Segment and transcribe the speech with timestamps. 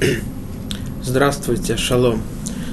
[1.02, 2.22] Здравствуйте, шалом.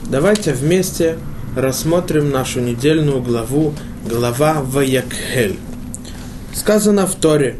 [0.09, 1.17] Давайте вместе
[1.55, 3.73] рассмотрим нашу недельную главу,
[4.05, 5.57] глава Ваякхель.
[6.53, 7.59] Сказано в Торе.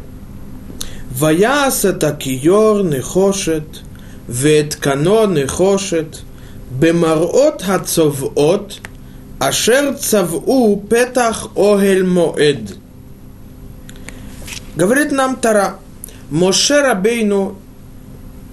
[1.10, 3.82] Ваяс это киор нехошет,
[4.28, 6.22] вет кано нехошет,
[6.70, 8.80] бемарот хацовот,
[9.38, 12.76] ашер цаву петах огель моэд.
[14.76, 15.76] Говорит нам Тара,
[16.28, 17.56] Моше Рабейну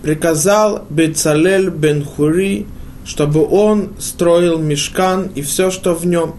[0.01, 2.67] приказал Бецалель бен Хури,
[3.05, 6.35] чтобы он строил мешкан и все, что в нем.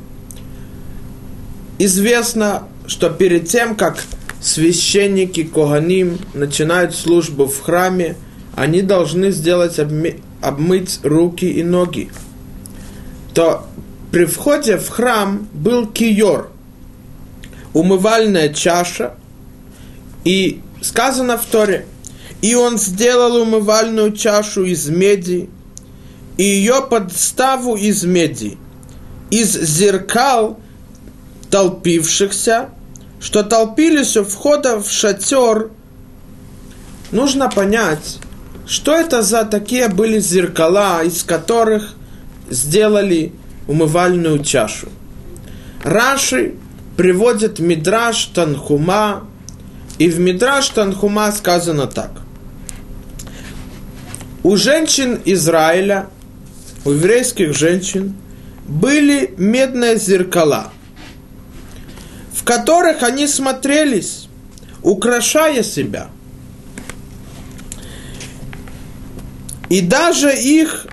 [1.79, 4.05] Известно, что перед тем, как
[4.41, 8.17] священники Коганим начинают службу в храме,
[8.55, 12.11] они должны сделать обми- обмыть руки и ноги.
[13.35, 13.67] То
[14.11, 16.51] при входе в храм был киор,
[17.73, 19.15] умывальная чаша,
[20.25, 21.87] и сказано в Торе,
[22.43, 25.49] и он сделал умывальную чашу из меди,
[26.37, 28.59] и ее подставу из меди,
[29.31, 30.59] из зеркал
[31.51, 32.71] толпившихся,
[33.21, 35.71] что толпились у входа в шатер.
[37.13, 38.19] Нужно понять,
[38.67, 41.95] что это за такие были зеркала, из которых
[42.51, 43.33] сделали
[43.69, 44.89] умывальную чашу.
[45.85, 46.55] Раши
[46.97, 49.29] приводит Мидраш Танхума,
[49.99, 52.22] и в Мидраш Танхума сказано так.
[54.43, 56.09] У женщин Израиля,
[56.85, 58.17] у еврейских женщин,
[58.67, 60.73] были медные зеркала,
[62.33, 64.29] в которых они смотрелись,
[64.83, 66.09] украшая себя.
[69.69, 70.87] И даже их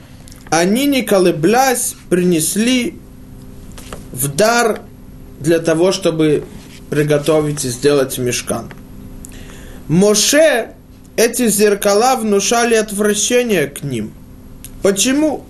[0.51, 2.99] они, не колеблясь, принесли
[4.11, 4.81] в дар
[5.39, 6.43] для того, чтобы
[6.91, 8.71] приготовить и сделать мешкан.
[9.87, 10.75] Моше
[11.19, 14.13] эти зеркала внушали отвращение к ним.
[14.81, 15.43] Почему?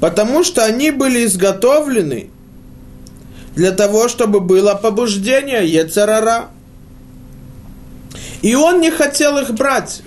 [0.00, 2.30] Потому что они были изготовлены
[3.54, 6.48] для того, чтобы было побуждение Ецарара.
[8.40, 10.00] И он не хотел их брать.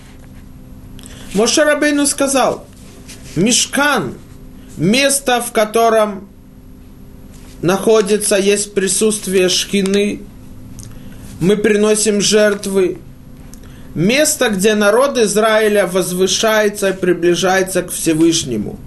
[1.36, 2.66] Моше Рабейну сказал,
[3.36, 4.16] Мешкан,
[4.78, 6.28] место, в котором
[7.62, 10.24] находится, есть присутствие шхины,
[11.40, 12.98] мы приносим жертвы,
[13.98, 18.80] место, где народ Израиля возвышается и приближается к Всевышнему.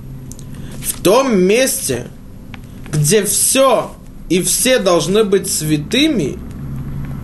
[0.85, 2.07] В том месте,
[2.93, 3.91] где все
[4.29, 6.39] и все должны быть святыми,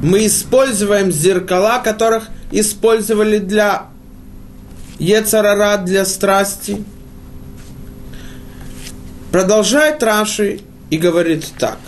[0.02, 3.86] мы используем зеркала, которых использовали для
[4.98, 6.84] Ецарара, для страсти.
[9.30, 10.60] Продолжает Раши
[10.90, 11.78] и говорит так.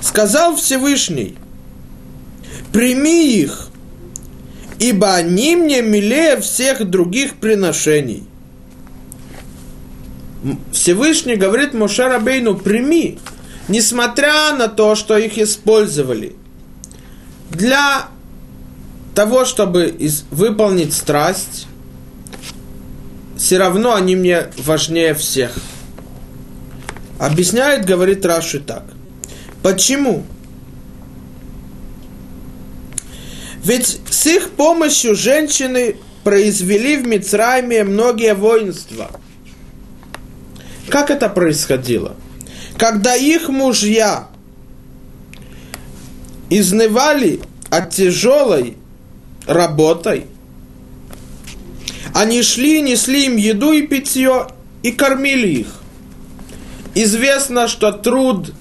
[0.00, 1.36] Сказал Всевышний,
[2.72, 3.67] прими их,
[4.78, 8.24] ибо они мне милее всех других приношений.
[10.72, 13.18] Всевышний говорит Моше Рабейну, прими,
[13.66, 16.36] несмотря на то, что их использовали
[17.50, 18.08] для
[19.14, 19.96] того, чтобы
[20.30, 21.66] выполнить страсть,
[23.36, 25.52] все равно они мне важнее всех.
[27.18, 28.84] Объясняет, говорит Раши так.
[29.62, 30.24] Почему?
[33.68, 39.10] Ведь с их помощью женщины произвели в Мицрайме многие воинства.
[40.88, 42.16] Как это происходило?
[42.78, 44.28] Когда их мужья
[46.48, 48.78] изнывали от тяжелой
[49.46, 50.24] работой,
[52.14, 54.46] они шли, несли им еду и питье
[54.82, 55.74] и кормили их.
[56.94, 58.54] Известно, что труд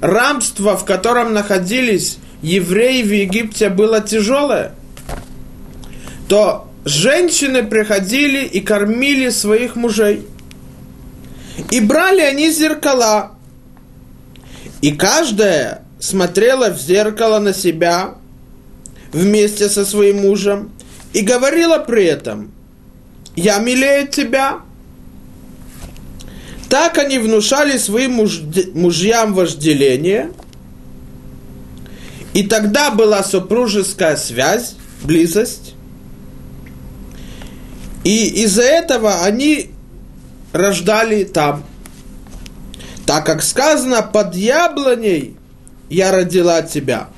[0.00, 4.74] рабства, в котором находились евреи в Египте, было тяжелое,
[6.28, 10.26] то женщины приходили и кормили своих мужей.
[11.70, 13.32] И брали они зеркала.
[14.80, 18.14] И каждая смотрела в зеркало на себя
[19.12, 20.70] вместе со своим мужем
[21.12, 22.52] и говорила при этом,
[23.36, 24.60] я милее тебя.
[26.68, 28.40] Так они внушали своим муж,
[28.74, 30.30] мужьям вожделение,
[32.34, 35.74] и тогда была супружеская связь, близость,
[38.04, 39.70] и из-за этого они
[40.52, 41.64] рождали там.
[43.06, 45.36] Так как сказано, под яблоней
[45.88, 47.08] я родила тебя.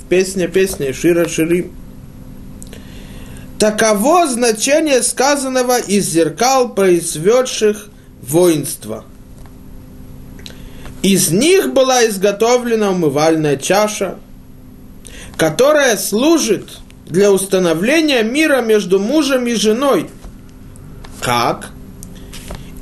[0.00, 1.72] В песне песни Шира Ширим.
[3.58, 7.88] Таково значение сказанного из зеркал произведших
[8.22, 9.04] воинства.
[11.02, 14.18] Из них была изготовлена умывальная чаша,
[15.36, 20.10] которая служит для установления мира между мужем и женой,
[21.20, 21.70] Как?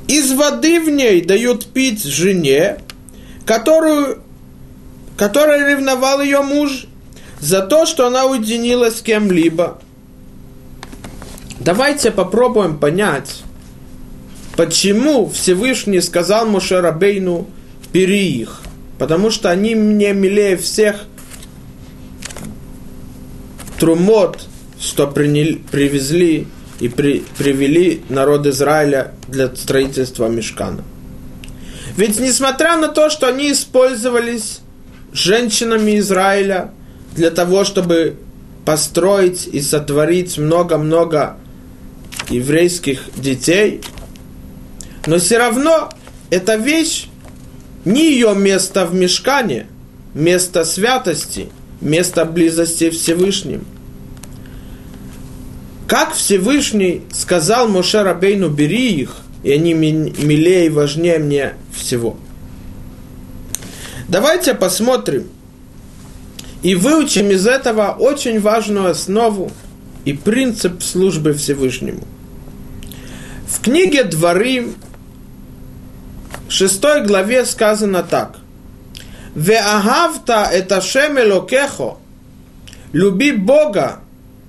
[0.07, 2.77] Из воды в ней дают пить жене,
[3.45, 4.21] которую,
[5.17, 6.85] которая ревновал ее муж,
[7.39, 9.79] за то, что она уединилась с кем-либо.
[11.59, 13.43] Давайте попробуем понять,
[14.55, 17.47] почему Всевышний сказал Моше Рабейну
[17.97, 18.61] «бери их»,
[18.99, 21.05] потому что они мне милее всех
[23.79, 24.47] трумот,
[24.79, 26.45] что приняли, привезли
[26.79, 30.83] и при, привели народ Израиля для строительства мешкана.
[31.95, 34.59] Ведь несмотря на то, что они использовались
[35.11, 36.69] женщинами Израиля
[37.15, 38.17] для того, чтобы
[38.63, 41.37] построить и сотворить много-много
[42.29, 43.81] еврейских детей,
[45.07, 45.89] но все равно
[46.29, 47.07] эта вещь
[47.87, 49.67] не ее место в мешкане,
[50.13, 51.49] место святости,
[51.81, 53.65] место близости Всевышним–
[55.87, 62.17] как Всевышний сказал Моше Рабейну, бери их, и они милее и важнее мне всего.
[64.09, 65.27] Давайте посмотрим
[66.61, 69.49] и выучим из этого очень важную основу
[70.03, 72.03] и принцип службы Всевышнему.
[73.47, 74.75] В книге Дворим,
[76.47, 78.37] в шестой главе сказано так.
[79.35, 81.97] «Веагавта это шемелокехо»
[82.93, 83.99] «Люби Бога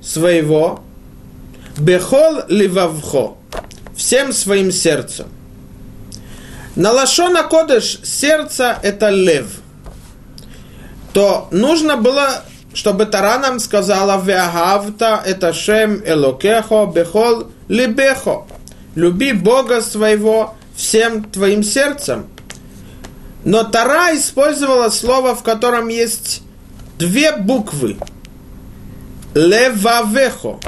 [0.01, 0.83] своего
[1.79, 3.37] Бехол ливавхо.
[3.97, 5.27] Всем своим сердцем.
[6.75, 9.47] На лашона кодыш сердце это лев.
[11.13, 12.43] То нужно было,
[12.75, 18.47] чтобы Тара нам сказала Веагавта это шем элокехо бехол либехо.
[18.97, 22.27] Люби Бога своего всем твоим сердцем.
[23.45, 26.43] Но Тара использовала слово, в котором есть
[26.99, 27.97] две буквы.
[29.35, 30.61] Левавехо.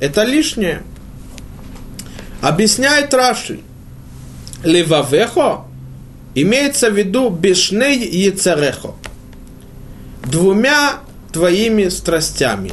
[0.00, 0.82] Это лишнее.
[2.40, 3.60] Объясняет Раши.
[4.64, 5.64] Левавехо
[6.34, 8.94] имеется в виду бешней яцерехо.
[10.24, 11.00] Двумя
[11.32, 12.72] твоими страстями.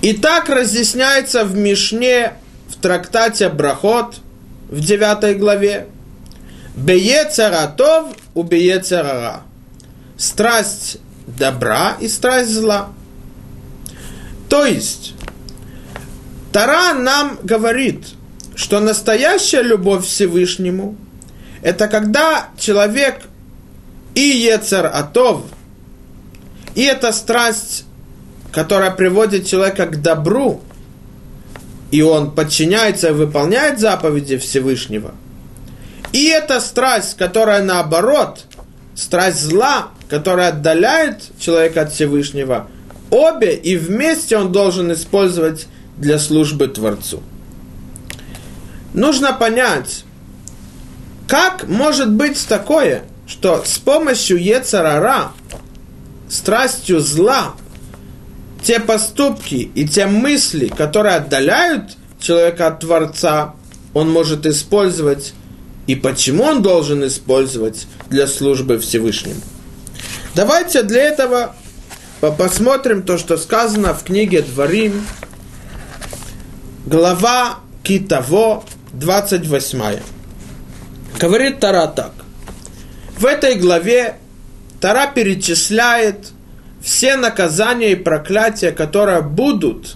[0.00, 2.32] И так разъясняется в Мишне
[2.68, 4.16] в трактате Брахот
[4.68, 5.86] в 9 главе.
[6.74, 9.42] Беецератов у беецерара.
[10.16, 12.90] Страсть добра и страсть зла.
[14.48, 15.14] То есть,
[16.52, 18.06] Тара нам говорит,
[18.54, 20.96] что настоящая любовь Всевышнему–
[21.62, 23.22] это когда человек
[24.14, 25.42] и Ецер Атов,
[26.74, 27.84] и эта страсть,
[28.52, 30.60] которая приводит человека к добру,
[31.94, 35.14] и он подчиняется и выполняет заповеди Всевышнего.
[36.12, 38.46] И эта страсть, которая наоборот,
[38.96, 42.68] страсть зла, которая отдаляет человека от Всевышнего,
[43.12, 47.22] обе и вместе он должен использовать для службы Творцу.
[48.92, 50.04] Нужно понять,
[51.28, 55.30] как может быть такое, что с помощью Ецарара,
[56.28, 57.54] страстью зла,
[58.64, 63.54] те поступки и те мысли, которые отдаляют человека от Творца,
[63.92, 65.34] он может использовать,
[65.86, 69.40] и почему он должен использовать для службы Всевышнему.
[70.34, 71.54] Давайте для этого
[72.38, 75.06] посмотрим то, что сказано в книге Дворим,
[76.86, 78.64] глава Китаво,
[78.94, 80.00] 28.
[81.20, 82.12] Говорит Тара так.
[83.18, 84.16] В этой главе
[84.80, 86.33] Тара перечисляет
[86.83, 89.95] все наказания и проклятия, которые будут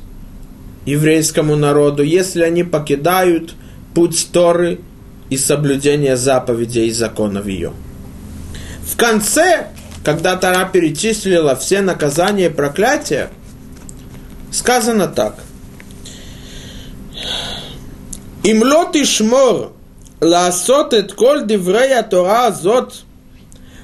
[0.86, 3.56] еврейскому народу, если они покидают
[3.94, 4.80] путь Торы
[5.30, 7.72] и соблюдение заповедей и законов ее.
[8.86, 9.68] В конце,
[10.04, 13.30] когда Тара перечислила все наказания и проклятия,
[14.52, 15.40] сказано так.
[18.46, 19.70] אם לא תשמור
[20.22, 22.94] לעשות את כל דברי התורה הזאת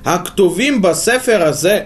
[0.06, 1.82] הכתובים בספר הזה,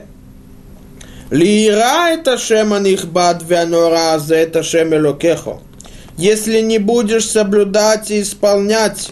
[1.30, 5.60] Лира это шема нихбад вянора за это шем элокехо.
[6.16, 9.10] Если не будешь соблюдать и исполнять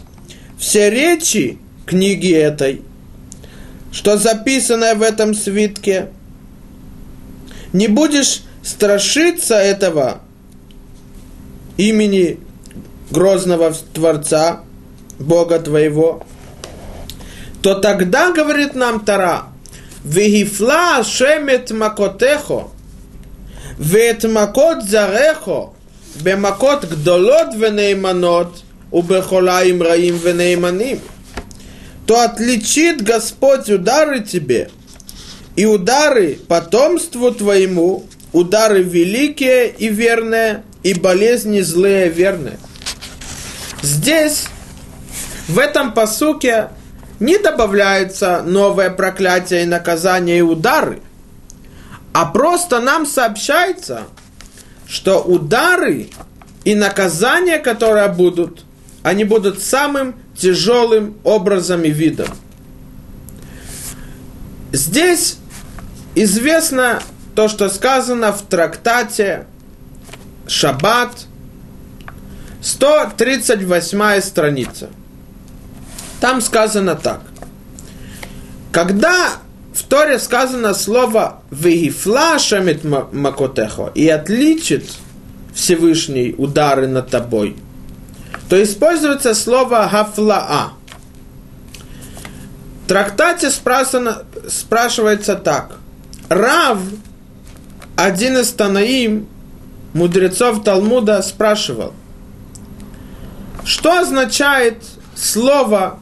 [0.58, 2.82] все речи книги этой,
[3.92, 6.08] что записано в этом свитке,
[7.72, 10.22] не будешь страшиться этого
[11.76, 12.40] имени
[13.10, 14.60] грозного Творца,
[15.18, 16.24] Бога твоего,
[17.62, 19.44] то тогда, говорит нам Тара,
[20.05, 22.67] Вегифла шемет макотехо,
[23.79, 25.49] ואת מכות זרעך
[26.23, 28.61] במכות גדולות ונאמנות
[28.93, 30.97] ובחוליים רעים ונאמנים.
[32.05, 34.69] То отличит Господь удары тебе
[35.55, 42.57] и удары потомству твоему, удары великие и верные, и болезни злые верные.
[43.81, 44.45] Здесь,
[45.47, 46.69] в этом посуке,
[47.20, 51.00] не добавляется новое проклятие и наказание и удары,
[52.12, 54.02] а просто нам сообщается,
[54.86, 56.08] что удары
[56.64, 58.64] и наказания, которые будут,
[59.02, 62.28] они будут самым тяжелым образом и видом.
[64.72, 65.38] Здесь
[66.14, 67.02] известно
[67.34, 69.46] то, что сказано в трактате
[70.46, 71.26] Шаббат,
[72.62, 74.88] 138 страница.
[76.20, 77.20] Там сказано так.
[78.72, 79.32] Когда
[79.74, 84.90] в Торе сказано слово «Вегифла шамит макотехо» и отличит
[85.54, 87.56] Всевышний удары над тобой,
[88.48, 90.72] то используется слово «гафлаа».
[92.84, 95.76] В трактате спрашивается так.
[96.28, 96.78] Рав,
[97.96, 99.26] один из Танаим,
[99.92, 101.94] мудрецов Талмуда, спрашивал,
[103.64, 104.82] что означает
[105.16, 105.98] слово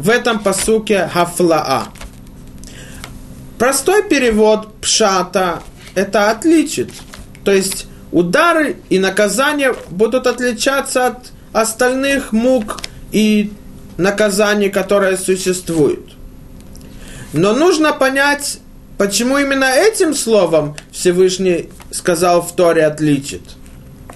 [0.00, 1.88] в этом посуке «хафлаа»?
[3.58, 5.62] Простой перевод пшата
[5.94, 6.90] это отличит.
[7.44, 12.80] То есть удары и наказания будут отличаться от остальных мук
[13.12, 13.52] и
[13.98, 16.12] наказаний, которые существуют.
[17.34, 18.60] Но нужно понять,
[18.96, 23.42] почему именно этим словом Всевышний сказал в Торе отличит.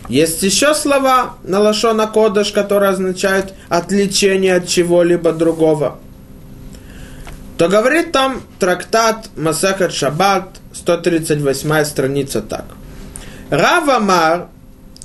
[0.09, 5.99] Есть еще слова на Лашона Кодыш, которые означают отличение от чего-либо другого–
[7.57, 12.65] то говорит там трактат Масахат Шаббат, 138 страница так.
[13.51, 14.49] Рав Амар,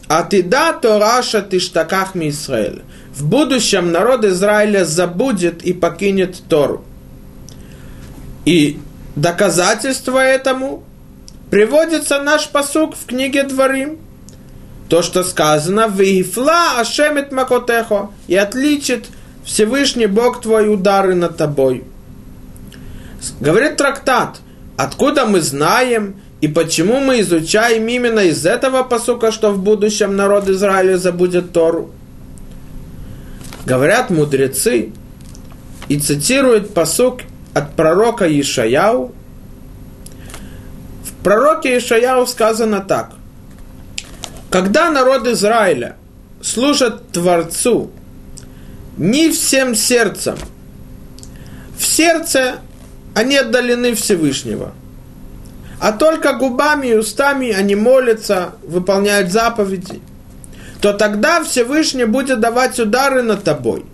[0.07, 2.81] Атида Тораша Тиштаках Израиль.
[3.13, 6.83] В будущем народ Израиля забудет и покинет Тору.
[8.45, 8.79] И
[9.15, 10.83] доказательство этому
[11.51, 13.99] приводится наш посук в книге Дворим.
[14.89, 19.05] То, что сказано, «Вихфла ашемет макотехо» и отличит
[19.45, 21.83] Всевышний Бог твой удары над тобой.
[23.39, 24.39] Говорит трактат,
[24.77, 30.49] откуда мы знаем и почему мы изучаем именно из этого посука, что в будущем народ
[30.49, 31.91] Израиля забудет Тору.
[33.65, 34.91] Говорят мудрецы
[35.87, 37.21] и цитируют посук
[37.53, 39.13] от пророка Ишаяу.
[41.03, 43.18] В пророке Ишаяу сказано так.
[44.49, 45.95] Когда народ Израиля
[46.41, 47.91] служит Творцу
[48.97, 50.37] не всем сердцем,
[51.77, 52.55] в сердце
[53.13, 54.73] они отдалены Всевышнего.
[55.79, 60.01] А только губами и устами они молятся, выполняют заповеди.
[60.81, 63.85] То тогда Всевышний будет давать удары над тобой.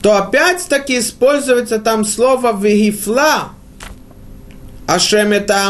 [0.00, 3.50] То опять-таки используется там слово «вегифла»,
[4.86, 5.66] «ашем это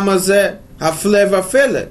[0.78, 1.88] афле вафеле».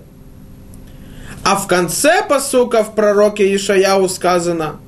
[1.45, 4.79] А в конце посука в пророке Ишаяу сказано,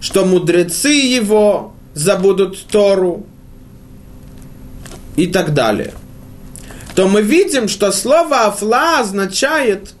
[0.00, 3.26] что мудрецы его забудут Тору,
[5.16, 5.92] и так далее,
[6.94, 9.94] то мы видим, что слово «афла» означает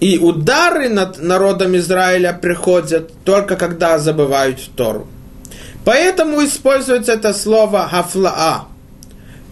[0.00, 5.06] и удары над народом Израиля приходят только когда забывают Тору.
[5.84, 8.66] Поэтому используется это слово «хафлаа».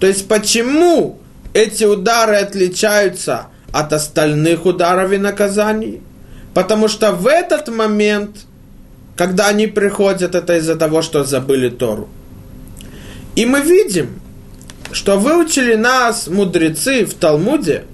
[0.00, 1.18] То есть почему
[1.54, 6.02] эти удары отличаются от остальных ударов и наказаний?
[6.54, 8.36] Потому что в этот момент,
[9.16, 12.08] когда они приходят, это из-за того, что забыли Тору.
[13.36, 14.20] И мы видим,
[14.92, 17.84] что выучили нас мудрецы в Талмуде,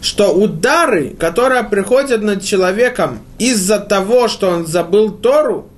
[0.00, 5.70] что удары, которые приходят над человеком из-за того, что он забыл Тору,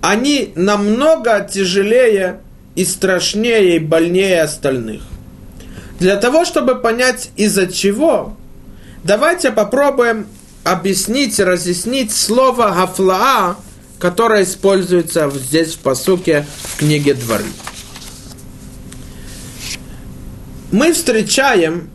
[0.00, 2.40] они намного тяжелее
[2.76, 5.02] и страшнее и больнее остальных.
[5.98, 8.36] Для того, чтобы понять из-за чего,
[9.04, 10.26] давайте попробуем
[10.64, 13.56] объяснить, разъяснить слово «гафлаа»,
[13.98, 17.44] которое используется здесь в посуке в книге Дворы
[20.70, 21.90] мы встречаем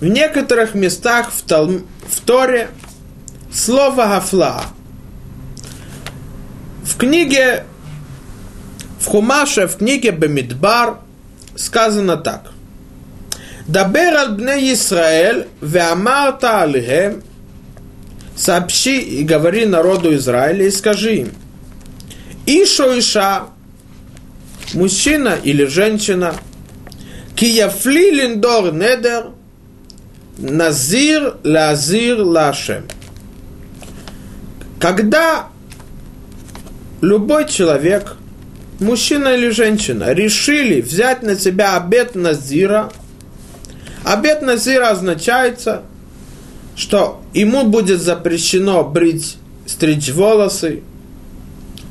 [0.00, 1.68] в некоторых местах в, Тал...
[1.68, 2.70] в Торе
[3.52, 4.62] слово «гафла».
[6.82, 7.64] В книге,
[9.00, 10.98] в Хумаше, в книге Бемидбар
[11.56, 12.52] сказано так.
[13.66, 17.22] Дабер аль бне Исраэль, веамарта алихем,
[18.36, 21.32] сообщи и говори народу Израиля и скажи им,
[22.46, 23.44] Ишо Иша,
[24.74, 26.34] мужчина или женщина–
[27.36, 29.30] Кияфли линдор недер,
[30.38, 32.84] назир лазир лашем.
[34.78, 35.48] Когда
[37.00, 38.16] любой человек,
[38.78, 42.92] мужчина или женщина, решили взять на себя обет Назира,
[44.04, 45.82] обет Назира означается,
[46.76, 50.82] что ему будет запрещено брить, стричь волосы,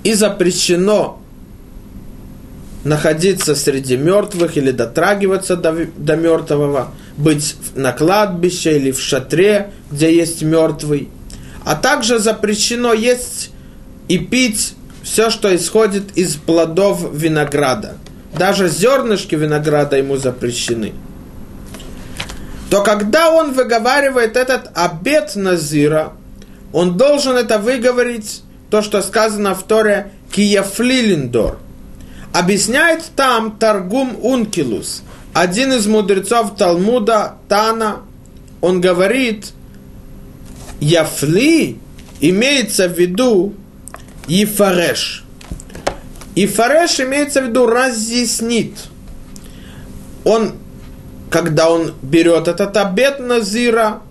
[0.03, 1.21] и запрещено
[2.83, 10.13] находиться среди мертвых или дотрагиваться до, до мертвого, быть на кладбище или в шатре, где
[10.13, 11.09] есть мертвый.
[11.63, 13.51] А также запрещено есть
[14.09, 17.95] и пить все, что исходит из плодов винограда.
[18.37, 20.93] Даже зернышки винограда ему запрещены.
[22.73, 26.13] То когда он выговаривает этот обет Назира,
[26.71, 31.59] он должен это выговорить, то, что сказано в Торе, Кияфлилиндор.
[32.33, 35.03] Объясняет там Таргум Ункилус,
[35.35, 37.97] один из мудрецов Талмуда, Тана,
[38.59, 39.51] он говорит,
[40.79, 41.77] Яфли
[42.21, 43.53] имеется в виду
[44.27, 45.23] Ифареш.
[46.33, 48.73] Ифареш имеется в виду разъяснит.
[50.23, 50.53] Он,
[51.33, 54.03] когда он берет этот обед Назира,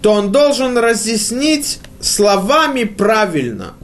[0.00, 3.74] то он должен разъяснить словами правильно.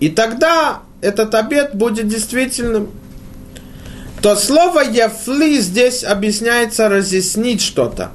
[0.00, 2.90] И тогда этот обед будет действительным.
[4.22, 8.10] То слово «яфли» здесь объясняется разъяснить что-то,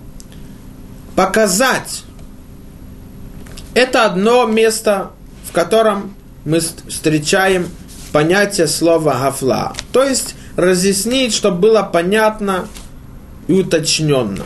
[1.16, 2.04] показать.
[3.76, 5.12] Это одно место,
[5.48, 7.70] в котором мы встречаем
[8.12, 9.74] понятие слова «гафла».
[9.94, 12.68] То есть разъяснить, чтобы было понятно
[13.48, 14.46] и уточненно.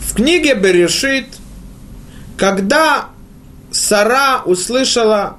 [0.00, 1.26] В книге Берешит,
[2.36, 3.08] когда
[3.70, 5.36] Сара услышала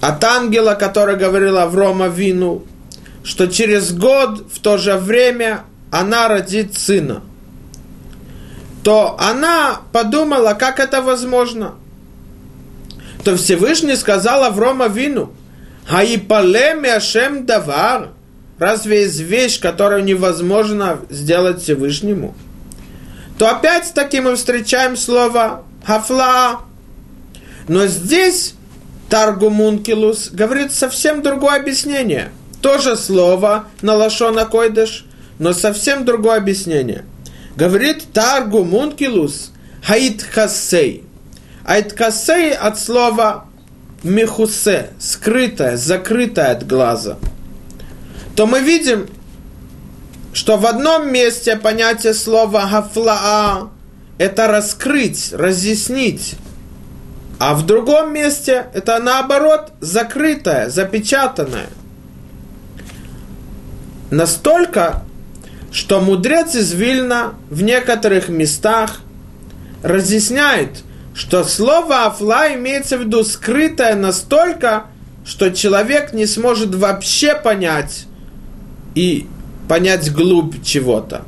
[0.00, 2.64] от ангела, который говорил Аврома Вину,
[3.24, 7.22] что через год в то же время она родит сына,
[8.84, 11.74] то она подумала, как это возможно.
[13.24, 15.32] То Всевышний сказал Аврома Вину,
[15.86, 18.10] Хаипалеме Ашем Давар,
[18.58, 22.34] разве есть вещь, которую невозможно сделать Всевышнему?
[23.38, 26.60] То опять-таки мы встречаем слово Хафла.
[27.68, 28.54] Но здесь
[29.08, 32.30] Таргумункилус говорит совсем другое объяснение.
[32.60, 35.06] тоже слово на лашона койдыш,
[35.38, 37.04] но совсем другое объяснение.
[37.54, 41.04] Говорит Таргумункилус хаит хасей.
[41.64, 43.44] Аит хасей от слова
[44.02, 47.18] мехусе, скрытое, закрытое от глаза.
[48.38, 49.08] То мы видим,
[50.32, 53.70] что в одном месте понятие слова гафлаа
[54.16, 56.36] это раскрыть, разъяснить,
[57.40, 61.66] а в другом месте это наоборот закрытое, запечатанное.
[64.12, 65.02] Настолько,
[65.72, 69.00] что мудрец из Вильна в некоторых местах
[69.82, 74.84] разъясняет, что слово «афла» имеется в виду скрытое настолько,
[75.24, 78.04] что человек не сможет вообще понять
[78.98, 79.28] и
[79.68, 81.22] понять глубь чего-то.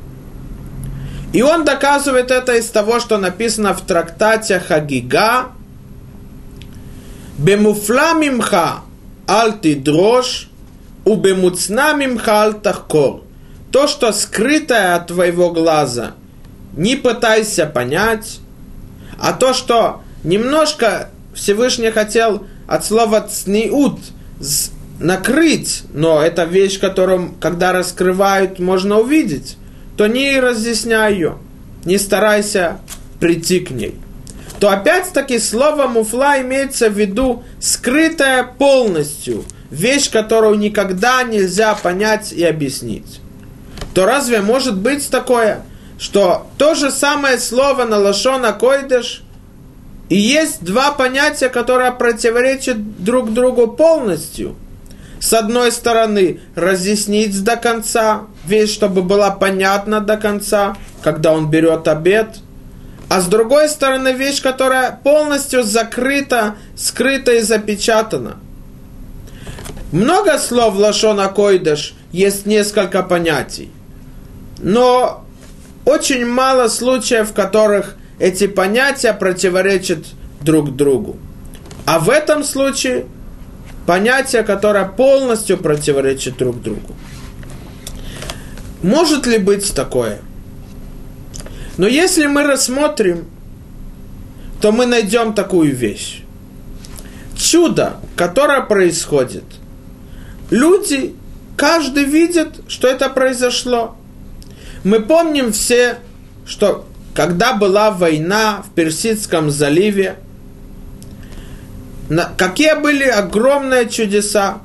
[1.31, 5.53] И он доказывает это из того, что написано в трактате Хагига.
[7.37, 8.81] Бемуфла мимха
[9.25, 9.53] аль
[11.05, 12.53] у бемуцна мимха.
[13.71, 16.11] То, что скрытое от твоего глаза,
[16.75, 18.41] не пытайся понять.
[19.17, 23.99] А то, что немножко Всевышний хотел от слова цниут,
[25.01, 29.57] накрыть, но это вещь, которую, когда раскрывают, можно увидеть,
[29.97, 31.37] то не разъясняй ее,
[31.85, 32.79] не старайся
[33.19, 33.95] прийти к ней
[34.61, 42.43] то опять-таки слово муфла имеется в виду скрытая полностью, вещь, которую никогда нельзя понять и
[42.43, 43.21] объяснить.
[43.95, 45.63] То разве может быть такое,
[45.97, 49.23] что то же самое слово на лашона койдыш
[50.09, 54.55] и есть два понятия, которые противоречат друг другу полностью?
[55.21, 61.87] С одной стороны, разъяснить до конца, вещь, чтобы была понятна до конца, когда он берет
[61.87, 62.39] обед–
[63.11, 68.37] а с другой стороны вещь, которая полностью закрыта, скрыта и запечатана.
[69.91, 73.69] Много слов Лашона Койдаш, есть несколько понятий.
[74.59, 75.25] Но
[75.83, 80.05] очень мало случаев, в которых эти понятия противоречат
[80.39, 81.17] друг другу.
[81.85, 83.07] А в этом случае
[83.85, 86.95] понятие, которое полностью противоречит друг другу.
[88.81, 90.19] Может ли быть такое–
[91.81, 93.25] но если мы рассмотрим,
[94.61, 96.21] то мы найдем такую вещь.
[97.35, 99.45] Чудо, которое происходит.
[100.51, 101.15] Люди,
[101.57, 103.95] каждый видит, что это произошло.
[104.83, 105.97] Мы помним все,
[106.45, 110.17] что когда была война в Персидском заливе,
[112.37, 114.59] какие были огромные чудеса.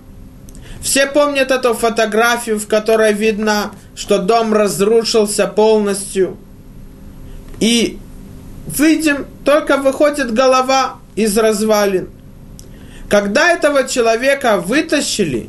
[0.83, 6.37] Все помнят эту фотографию, в которой видно, что дом разрушился полностью–
[7.61, 7.99] и
[8.67, 12.11] видим, только выходит голова из развалин.
[13.09, 15.49] Когда этого человека вытащили,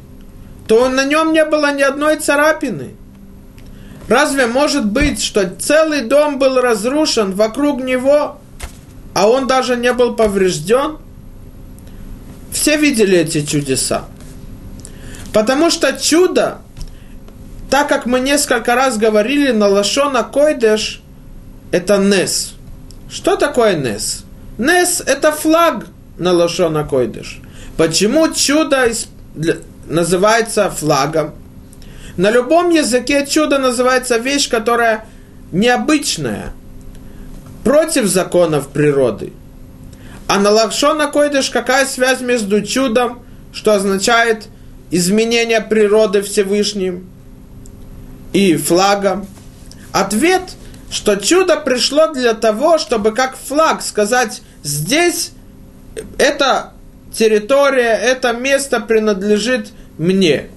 [0.68, 2.96] то на нем не было ни одной царапины.
[4.08, 8.40] Разве может быть, что целый дом был разрушен вокруг него,
[9.14, 10.98] а он даже не был поврежден?
[12.58, 14.06] Все видели эти чудеса.
[15.32, 16.58] Потому что чудо,
[17.70, 21.04] так как мы несколько раз говорили на Лашона Койдеш,
[21.70, 22.56] это Нес.
[23.12, 24.24] Что такое Нес?
[24.58, 25.86] Нес– это флаг
[26.18, 27.42] на Лашона Койдеш.
[27.78, 28.90] Почему чудо
[29.88, 31.36] называется флагом?
[32.18, 35.06] На любом языке чудо называется вещь, которая
[35.52, 36.54] необычная,
[37.64, 39.32] против законов природы.
[40.28, 44.48] А на Лакшона Койдыш какая связь между чудом, что означает
[44.92, 47.10] изменение природы Всевышним,
[48.34, 49.26] и флагом?
[49.94, 50.44] Ответ,
[50.92, 55.32] что чудо пришло для того, чтобы как флаг сказать, здесь
[56.18, 56.74] это
[57.14, 60.50] территория, это место принадлежит мне.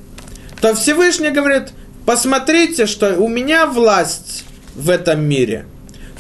[0.61, 1.69] То Всевышний говорит,
[2.05, 5.65] посмотрите, что у меня власть в этом мире.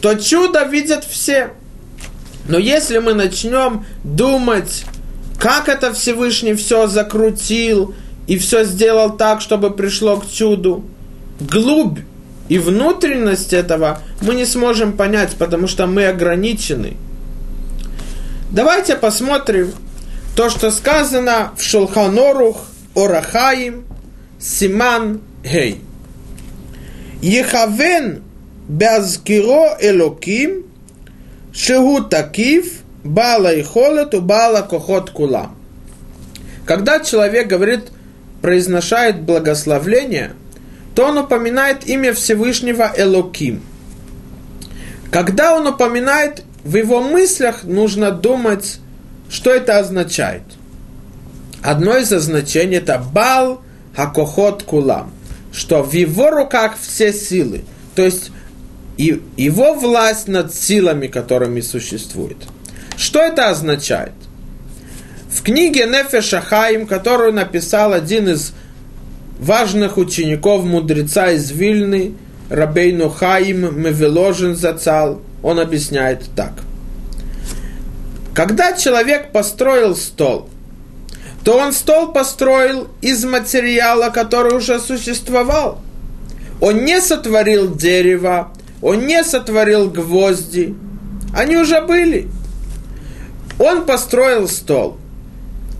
[0.01, 1.51] То чудо видят все.
[2.51, 4.85] Но если мы начнем думать,
[5.39, 7.95] как это Всевышний все закрутил
[8.27, 10.85] и все сделал так, чтобы пришло к чуду,
[11.39, 12.01] глубь
[12.49, 16.97] и внутренность этого мы не сможем понять, потому что мы ограничены.
[18.51, 19.73] Давайте посмотрим
[20.35, 22.65] то, что сказано в Шулханорух
[22.97, 23.85] Орахаим
[24.41, 25.81] Симан Гей.
[27.23, 28.25] Ехавен
[28.67, 30.65] Бязкиро Элоким
[31.53, 35.51] Шегу Такив Бала и Холет у Бала Кохот Кула.
[36.67, 37.89] Когда человек говорит,
[38.43, 40.33] произношает благословление,
[40.95, 43.63] то он упоминает имя Всевышнего Элоким.
[45.11, 48.81] Когда он упоминает, в его мыслях нужно думать
[49.31, 50.43] что это означает?
[51.63, 53.63] Одно из значений это бал
[53.95, 55.13] хакохот кулам,
[55.53, 57.63] что в его руках все силы,
[57.95, 58.33] то есть
[59.01, 62.37] и его власть над силами, которыми существует.
[62.97, 64.13] Что это означает?
[65.31, 68.53] В книге Нефеша Хаим, которую написал один из
[69.39, 72.15] важных учеников мудреца из Вильны,
[72.51, 76.53] Рабейну Хаим Мевеложин Зацал, он объясняет так–
[78.35, 80.49] когда человек построил стол,
[81.45, 85.81] то он стол построил из материала, который уже существовал.
[86.61, 88.53] Он не сотворил дерево,
[88.83, 90.75] он не сотворил гвозди.
[91.35, 92.29] Они уже были.
[93.59, 94.99] Он построил стол.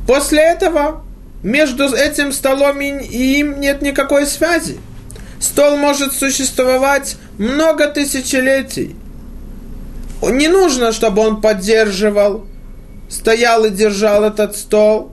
[0.07, 1.03] После этого
[1.43, 2.95] между этим столом и
[3.39, 4.79] им нет никакой связи.
[5.41, 8.95] Стол может существовать много тысячелетий.
[10.23, 12.47] Не нужно, чтобы он поддерживал,
[13.09, 15.13] стоял и держал этот стол.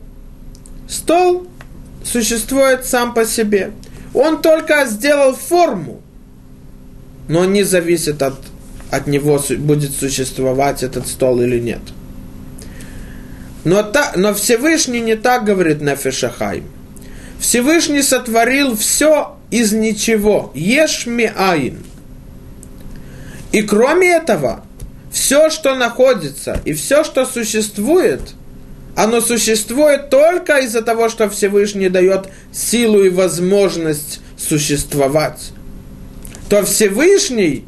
[0.89, 1.47] Стол
[2.03, 3.71] существует сам по себе.
[4.13, 6.01] Он только сделал форму,
[7.27, 8.35] но не зависит от,
[8.91, 11.81] от него, будет существовать этот стол или нет.
[13.63, 16.63] Но, та, но Всевышний не так говорит Нефешахайм.
[17.39, 20.51] Всевышний сотворил все из ничего.
[20.55, 21.83] Ешь ми айн.
[23.51, 24.63] И кроме этого,
[25.11, 28.21] все, что находится и все, что существует,
[28.95, 35.51] оно существует только из-за того, что Всевышний дает силу и возможность существовать.
[36.49, 37.65] То Всевышний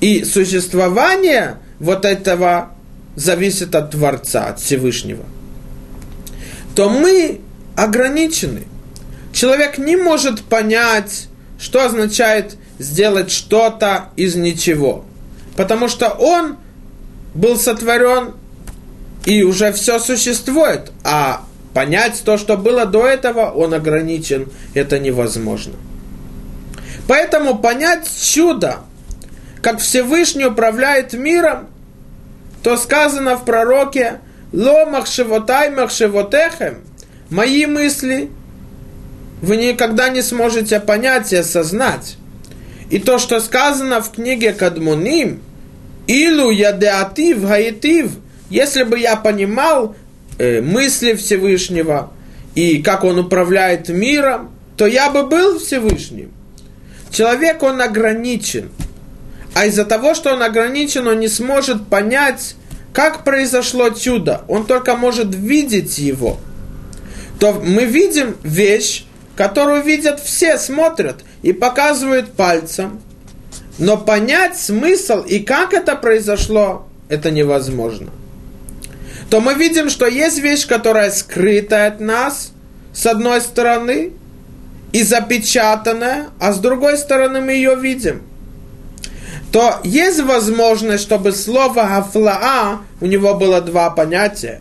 [0.00, 2.70] и существование вот этого
[3.16, 5.24] зависит от Творца, от Всевышнего.
[6.74, 7.40] То мы
[7.76, 8.64] ограничены.
[9.32, 15.04] Человек не может понять, что означает сделать что-то из ничего
[15.56, 16.56] потому что он
[17.34, 18.34] был сотворен
[19.24, 25.74] и уже все существует, а понять то, что было до этого, он ограничен, это невозможно.
[27.06, 28.78] Поэтому понять чудо,
[29.62, 31.68] как Всевышний управляет миром,
[32.62, 34.20] то сказано в пророке
[34.52, 36.78] «Ло махшевотай махшевотехем»
[37.30, 38.30] «Мои мысли
[39.42, 42.16] вы никогда не сможете понять и осознать».
[42.90, 45.42] И то, что сказано в книге Кадмуним,
[46.06, 48.12] Илу ядеатив гаитив,
[48.50, 49.96] если бы я понимал
[50.38, 52.12] э, мысли Всевышнего
[52.54, 56.30] и как он управляет миром, то я бы был Всевышним.
[57.14, 58.70] Человек, он ограничен.
[59.54, 62.56] А из-за того, что он ограничен, он не сможет понять,
[62.92, 64.42] как произошло чудо.
[64.48, 66.38] Он только может видеть его.
[67.40, 73.00] То мы видим вещь, которую видят все, смотрят и показывают пальцем–
[73.78, 78.10] но понять смысл и как это произошло, это невозможно.
[79.30, 82.52] то мы видим, что есть вещь, которая скрыта от нас,
[82.92, 84.12] с одной стороны,
[84.94, 88.22] и запечатанная, а с другой стороны мы ее видим.
[89.50, 94.60] То есть возможность, чтобы слово «афлаа» у него было два понятия.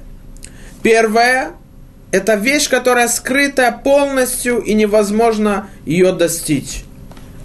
[0.82, 1.52] Первое–
[2.12, 6.84] это вещь, которая скрыта полностью и невозможно ее достичь.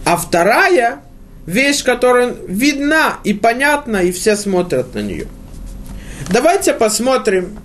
[0.06, 1.00] А вторая–
[1.46, 5.26] вещь, которая видна и понятна, и все смотрят на нее.
[6.30, 7.58] Давайте посмотрим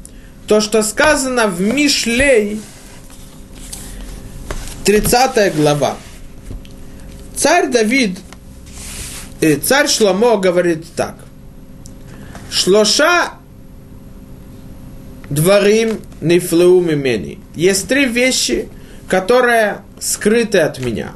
[0.48, 2.60] то, что сказано в Мишлей,
[4.86, 5.96] 30 глава.
[7.36, 8.19] Царь Давид,
[9.39, 11.15] э, царь Шломо говорит так.
[12.52, 13.36] Шлоша
[15.30, 17.39] дворим нефлеу мимени.
[17.56, 18.67] Есть три вещи,
[19.08, 21.13] которые скрыты от меня.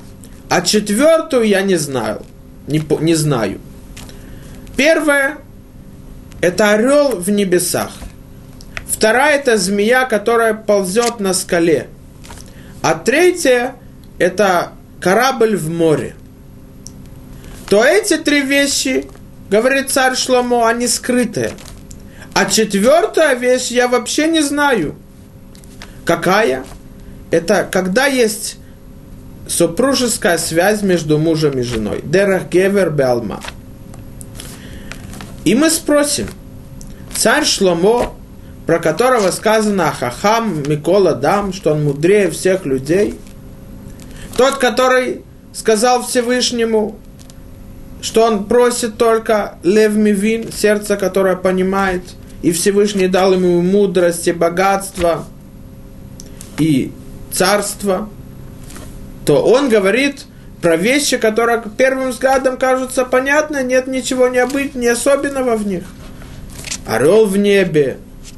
[0.49, 2.21] А четвертую я не знаю.
[2.67, 3.59] Не, не знаю.
[4.77, 5.39] Первое–
[6.41, 7.91] это орел в небесах.
[8.89, 11.89] Вторая– это змея, которая ползет на скале.
[12.81, 13.75] А третье–
[14.17, 16.15] это корабль в море.
[17.69, 19.09] То эти три вещи,
[19.49, 21.51] говорит царь Шломо, они скрытые–
[22.37, 24.93] а четвертая вещь я вообще не знаю.
[26.05, 26.65] Какая?
[27.31, 28.57] Это когда есть
[29.47, 32.01] супружеская связь между мужем и женой.
[32.03, 33.41] Дерах гевер беалма.
[35.45, 36.27] И мы спросим,
[37.15, 38.13] царь Шломо,
[38.67, 43.17] про которого сказано Хахам Микола Дам, что он мудрее всех людей,
[44.37, 46.99] тот, который сказал Всевышнему,
[48.01, 52.03] что он просит только Лев Мивин, сердце, которое понимает–
[52.41, 55.25] и Всевышний дал ему мудрость и богатство
[56.57, 56.91] и
[57.31, 58.09] царство,
[59.25, 60.25] то он говорит
[60.61, 65.83] про вещи, которые первым взглядом кажутся понятны, нет ничего необычного, не особенного в них.
[66.87, 67.97] Орел в небе,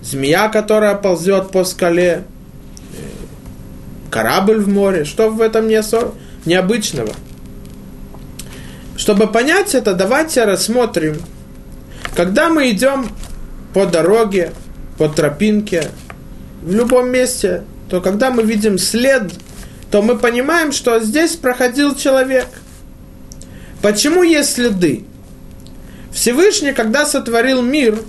[0.09, 2.97] змея, которая ползет по скале, э,
[4.09, 5.67] корабль в море, что в этом
[6.45, 7.13] необычного.
[8.97, 11.17] Чтобы понять это, давайте рассмотрим,
[12.15, 13.09] когда мы идем
[13.73, 14.51] по дороге,
[14.97, 15.89] по тропинке,
[16.61, 19.31] в любом месте, то когда мы видим след,
[19.91, 22.47] то мы понимаем, что здесь проходил человек.
[23.81, 25.05] Почему есть следы?
[26.11, 28.01] Всевышний, когда сотворил мир,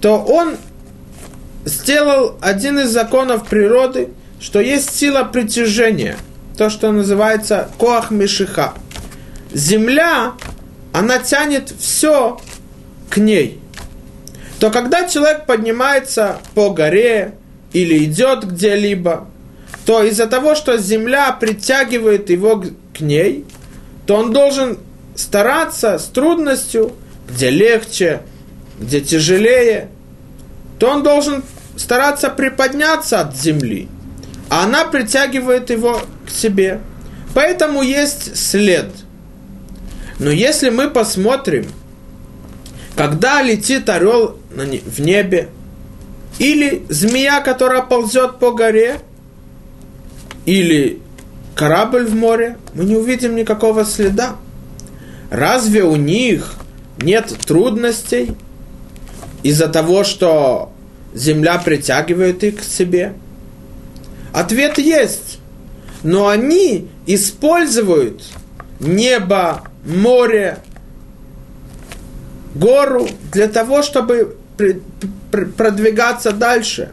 [0.00, 0.56] то он
[1.68, 4.08] сделал один из законов природы,
[4.40, 6.16] что есть сила притяжения,
[6.56, 8.74] то, что называется коах мишиха.
[9.52, 10.32] Земля,
[10.92, 12.40] она тянет все
[13.10, 13.60] к ней–
[14.58, 17.34] то когда человек поднимается по горе
[17.72, 19.28] или идет где-либо,
[19.86, 23.44] то из-за того, что земля притягивает его к ней,
[24.06, 24.78] то он должен
[25.14, 26.92] стараться с трудностью,
[27.28, 28.22] где легче,
[28.80, 29.88] где тяжелее,
[30.78, 31.44] то он должен
[31.78, 33.88] стараться приподняться от земли,
[34.50, 36.80] а она притягивает его к себе.
[37.34, 38.90] Поэтому есть след.
[40.18, 41.66] Но если мы посмотрим,
[42.96, 45.48] когда летит орел в небе,
[46.38, 49.00] или змея, которая ползет по горе,
[50.46, 51.00] или
[51.54, 54.36] корабль в море, мы не увидим никакого следа.
[55.30, 56.54] Разве у них
[56.98, 58.32] нет трудностей
[59.42, 60.72] из-за того, что
[61.14, 63.14] земля притягивает их к себе?
[64.32, 65.38] Ответ есть.
[66.02, 68.22] Но они используют
[68.78, 70.58] небо, море,
[72.54, 74.36] гору для того, чтобы
[75.56, 76.90] продвигаться дальше.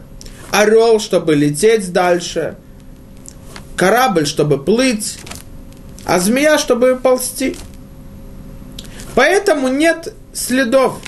[0.50, 2.56] Орел, чтобы лететь дальше.
[3.76, 5.18] Корабль, чтобы плыть.
[6.04, 7.56] А змея, чтобы ползти.
[9.14, 11.00] Поэтому нет следов.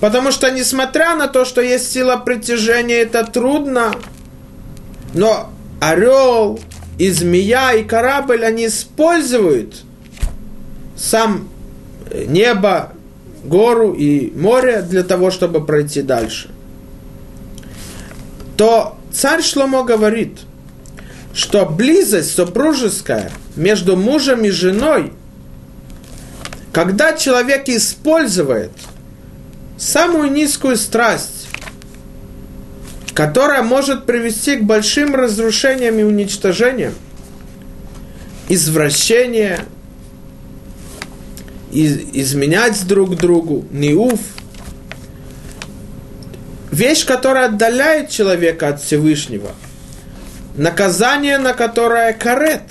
[0.00, 3.94] Потому что, несмотря на то, что есть сила притяжения, это трудно.
[5.14, 6.60] Но орел
[6.98, 9.82] и змея и корабль, они используют
[10.96, 11.48] сам
[12.12, 12.92] небо,
[13.44, 16.50] гору и море для того, чтобы пройти дальше,
[18.56, 20.38] то царь Шломо говорит,
[21.32, 25.12] что близость супружеская между мужем и женой,
[26.72, 28.72] когда человек использует
[29.78, 31.48] самую низкую страсть,
[33.14, 36.94] которая может привести к большим разрушениям и уничтожениям,
[38.48, 39.60] извращение,
[41.72, 44.20] из, изменять друг другу, неуф.
[46.70, 49.50] Вещь, которая отдаляет человека от Всевышнего.
[50.56, 52.62] Наказание, на которое карет.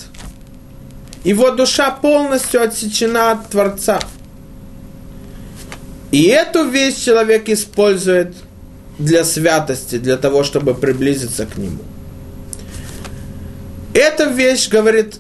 [1.24, 4.00] Его душа полностью отсечена от Творца.
[6.12, 8.34] И эту вещь человек использует
[8.98, 11.84] для святости, для того, чтобы приблизиться к нему.
[13.94, 15.20] Эта вещь, говорит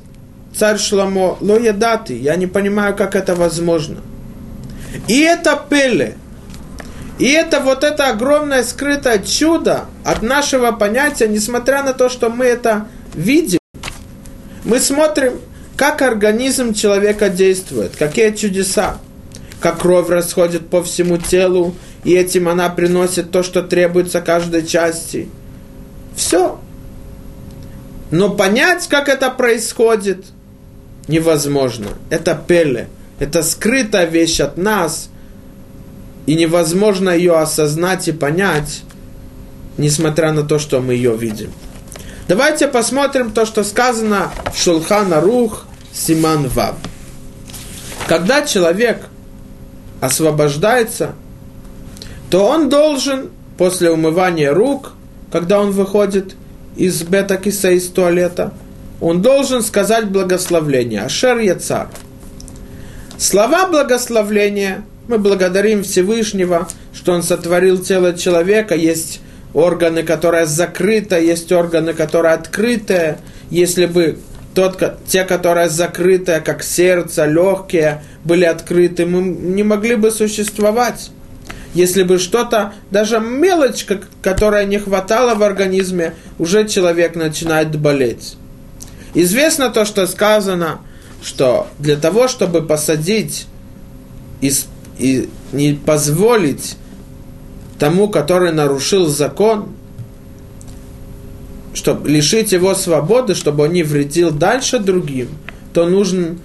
[0.56, 3.97] царь Шламо, лоядаты, я не понимаю, как это возможно.
[5.08, 6.15] И это пеле,
[7.19, 12.45] и это вот это огромное скрытое чудо от нашего понятия, несмотря на то, что мы
[12.45, 13.60] это видим,
[14.63, 15.39] мы смотрим,
[15.76, 18.97] как организм человека действует, какие чудеса,
[19.60, 25.30] как кровь расходит по всему телу, и этим она приносит то, что требуется каждой части.
[26.15, 26.60] Все.
[28.12, 30.26] Но понять, как это происходит,
[31.08, 31.88] невозможно.
[32.10, 32.88] Это пеле.
[33.20, 35.10] Это скрытая вещь от нас,
[36.28, 38.84] и невозможно ее осознать и понять,
[39.78, 41.52] несмотря на то, что мы ее видим.
[42.28, 46.76] Давайте посмотрим то, что сказано в Шулхана Рух Симан Вав.
[48.08, 49.08] Когда человек
[50.02, 51.16] освобождается,
[52.30, 54.94] то он должен после умывания рук,
[55.32, 56.36] когда он выходит
[56.76, 58.54] из бетакиса из туалета,
[59.02, 61.02] он должен сказать благословление.
[61.02, 61.88] Ашер Яцар.
[63.18, 68.76] Слова благословления мы благодарим Всевышнего, что Он сотворил тело человека.
[68.76, 69.22] Есть
[69.54, 73.18] органы, которые закрыты, есть органы, которые открыты.
[73.50, 74.20] Если бы
[74.58, 81.12] тот, те, которые закрыты, как сердце, легкие, были открыты, мы не могли бы существовать.
[81.76, 83.86] Если бы что-то, даже мелочь,
[84.24, 88.36] которая не хватала в организме, уже человек начинает болеть.
[89.13, 90.80] Известно то, что сказано,
[91.22, 93.46] что для того, чтобы посадить
[94.41, 94.52] и,
[94.98, 96.78] и не позволить
[97.78, 99.77] тому, который нарушил закон,
[101.78, 105.30] чтобы лишить его свободы, чтобы он не вредил дальше другим,
[105.74, 106.40] то нужен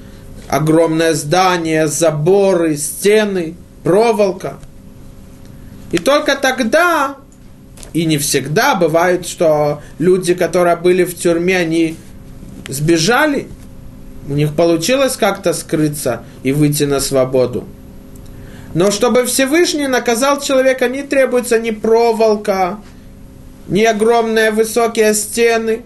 [0.47, 4.59] огромное здание, заборы, стены, проволока.
[5.90, 7.16] И только тогда,
[7.95, 11.97] и не всегда, бывает, что люди, которые были в тюрьме, они
[12.68, 13.49] сбежали,
[14.29, 17.64] у них получилось как-то скрыться и выйти на свободу.
[18.75, 22.81] Но чтобы Всевышний наказал человека, не требуется ни проволока,
[23.68, 25.83] ни огромные высокие стены.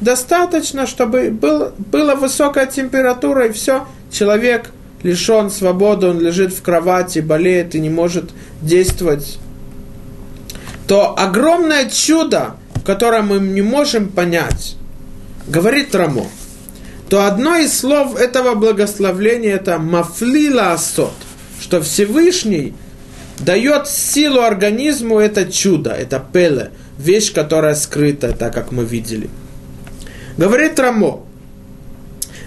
[0.00, 4.70] Достаточно, чтобы был, была высокая температура, и все, человек
[5.02, 8.30] лишен свободы, он лежит в кровати, болеет и не может
[8.62, 9.38] действовать.
[10.86, 14.76] То огромное чудо, которое мы не можем понять,
[15.46, 16.26] говорит Рамо,
[17.08, 21.14] то одно из слов этого благословления это мафлила асот,
[21.60, 22.74] что Всевышний
[23.38, 29.30] дает силу организму это чудо, это пеле, вещь, которая скрыта, так как мы видели.
[30.36, 31.24] Говорит Рамо,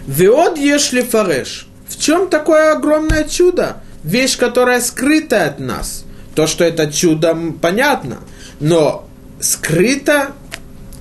[0.08, 1.68] Веод ешли фареш.
[1.88, 3.78] В чем такое огромное чудо?
[4.04, 6.06] Вещь, которая скрыта от нас.
[6.36, 8.20] То, что это чудо, понятно.
[8.60, 9.08] Но
[9.40, 10.32] скрыто,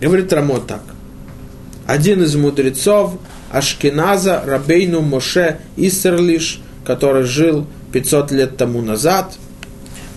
[0.00, 0.82] говорит Рамо так.
[1.86, 3.14] Один из мудрецов
[3.50, 9.34] Ашкеназа, Рабейну Моше Исерлиш, который жил 500 лет тому назад,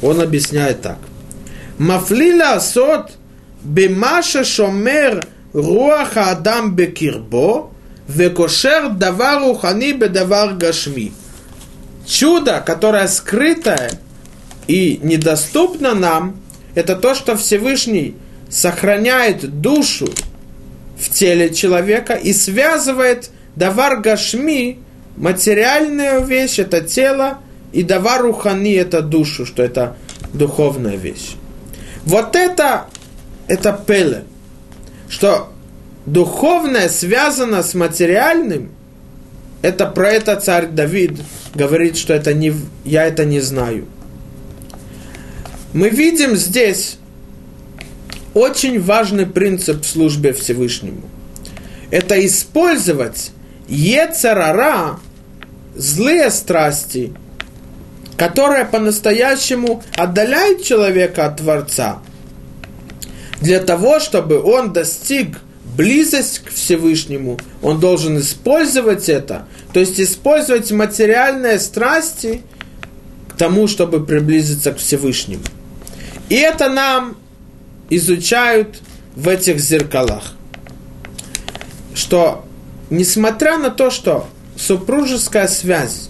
[0.01, 0.97] он объясняет так.
[1.77, 3.11] Мафлила асот
[3.63, 7.69] бемаша шомер руах адам бекирбо,
[8.07, 11.13] векошер давар рухани бедавар гашми.
[12.05, 13.91] Чудо, которое скрытое
[14.67, 16.37] и недоступно нам,
[16.75, 18.15] это то, что Всевышний
[18.49, 20.07] сохраняет душу
[20.99, 24.79] в теле человека и связывает давар гашми,
[25.15, 27.39] материальную вещь, это тело,
[27.71, 29.95] и давар рухани, это душу, что это
[30.33, 31.35] духовная вещь.
[32.05, 32.85] Вот это,
[33.53, 34.23] это пеле,
[35.09, 35.51] что
[36.07, 38.71] духовное связано с материальным,
[39.61, 41.19] это про это царь Давид
[41.53, 43.85] говорит, что это не, я это не знаю.
[45.71, 46.97] Мы видим здесь
[48.33, 51.03] очень важный принцип в службе Всевышнему.
[51.91, 53.31] Это использовать
[53.67, 54.99] Ецарара,
[55.75, 57.13] злые страсти,
[58.17, 61.99] которые по-настоящему отдаляют человека от Творца,
[63.43, 65.37] для того, чтобы он достиг
[65.75, 72.41] близость к Всевышнему, он должен использовать это, то есть использовать материальные страсти
[73.27, 75.43] к тому, чтобы приблизиться к Всевышнему.
[76.29, 77.17] И это нам
[77.89, 78.79] изучают
[79.15, 80.35] в этих зеркалах.
[81.93, 82.45] Что,
[82.89, 86.07] несмотря на то, что супружеская связь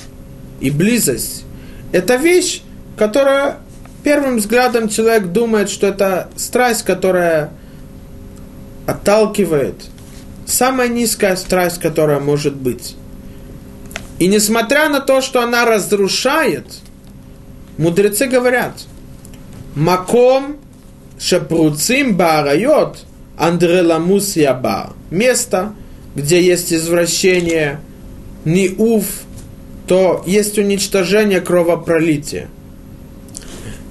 [0.61, 1.45] и близость–
[1.91, 2.61] это вещь,
[2.95, 3.57] которая
[4.03, 7.51] первым взглядом человек думает, что это страсть, которая
[8.85, 9.75] отталкивает,
[10.45, 12.95] самая низкая страсть, которая может быть.
[14.19, 16.65] И несмотря на то, что она разрушает,
[17.77, 18.73] мудрецы говорят,
[19.75, 20.57] маком
[21.19, 23.05] Шапруцим Баарайот
[23.37, 24.93] Андреламус Яба.
[25.09, 25.73] Место,
[26.15, 27.79] где есть извращение,
[28.45, 29.05] Ниуф,
[29.87, 32.49] то есть уничтожение кровопролития.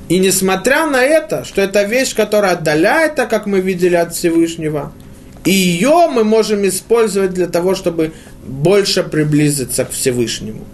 [0.08, 4.92] И несмотря на это, что это вещь, которая отдаляет, как мы видели от Всевышнего,
[5.44, 8.12] и ее мы можем использовать для того, чтобы
[8.44, 10.64] больше приблизиться к Всевышнему.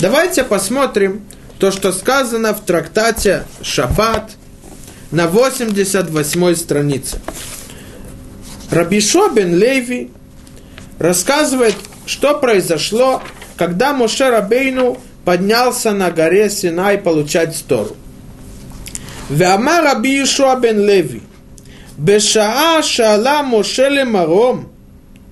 [0.00, 1.22] Давайте посмотрим
[1.58, 4.32] то, что сказано в трактате Шаббат
[5.10, 7.20] на 88 странице.
[8.70, 10.10] Рабишо бен Леви
[10.98, 13.22] рассказывает, что произошло,
[13.56, 17.96] когда Моше Рабейну поднялся на горе Синай получать Тору.
[19.31, 21.19] ואמר רבי יהושע бен Леви,
[21.99, 24.65] בשעה שעלה משה למרום,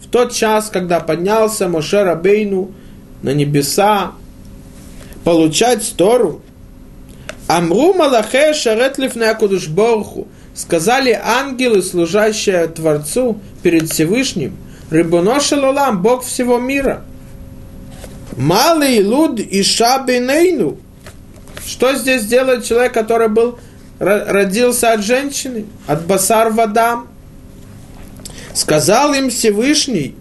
[0.01, 2.71] в тот час, когда поднялся Моше Рабейну
[3.21, 4.13] на небеса,
[5.25, 6.41] получать Тору,
[7.47, 14.55] Амру Малахе Шарет Лифнеакудуш Борху, сказали ангелы, служащие Творцу перед Всевышним,
[14.89, 17.03] Рыбоноша Лолам, Бог всего мира.
[18.38, 20.77] Малый луд и шабинейну.
[21.65, 23.59] Что здесь делает человек, который был
[24.03, 27.09] родился от женщины, от басар вадам.
[28.53, 30.16] Сказал им Всевышний,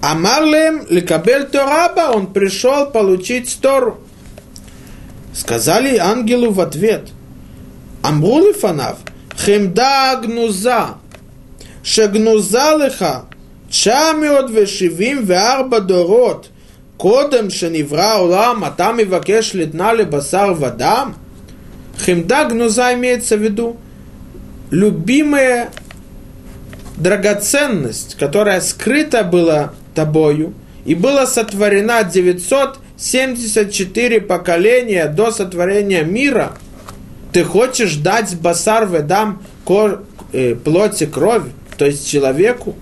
[0.00, 4.00] Амарлем Ликабель Тораба, он пришел получить стору?
[5.34, 7.08] Сказали ангелу в ответ,
[8.02, 8.98] Амрули Фанав,
[9.38, 10.96] Хемда Гнуза,
[11.84, 13.26] Шагнуза Леха,
[13.70, 16.48] Чамиот Вешивим Веарба Дорот,
[16.96, 21.16] Кодем Шеневра Улам, Атами Вакеш Литна Лебасар Вадам–
[21.98, 23.76] Хемда гнуза имеется в виду
[24.70, 25.70] любимая
[26.96, 36.52] драгоценность, которая скрыта была тобою и была сотворена 974 поколения до сотворения мира,
[37.32, 41.44] ты хочешь дать басар ведам кор, э, плоти кровь,
[41.76, 42.76] то есть человеку,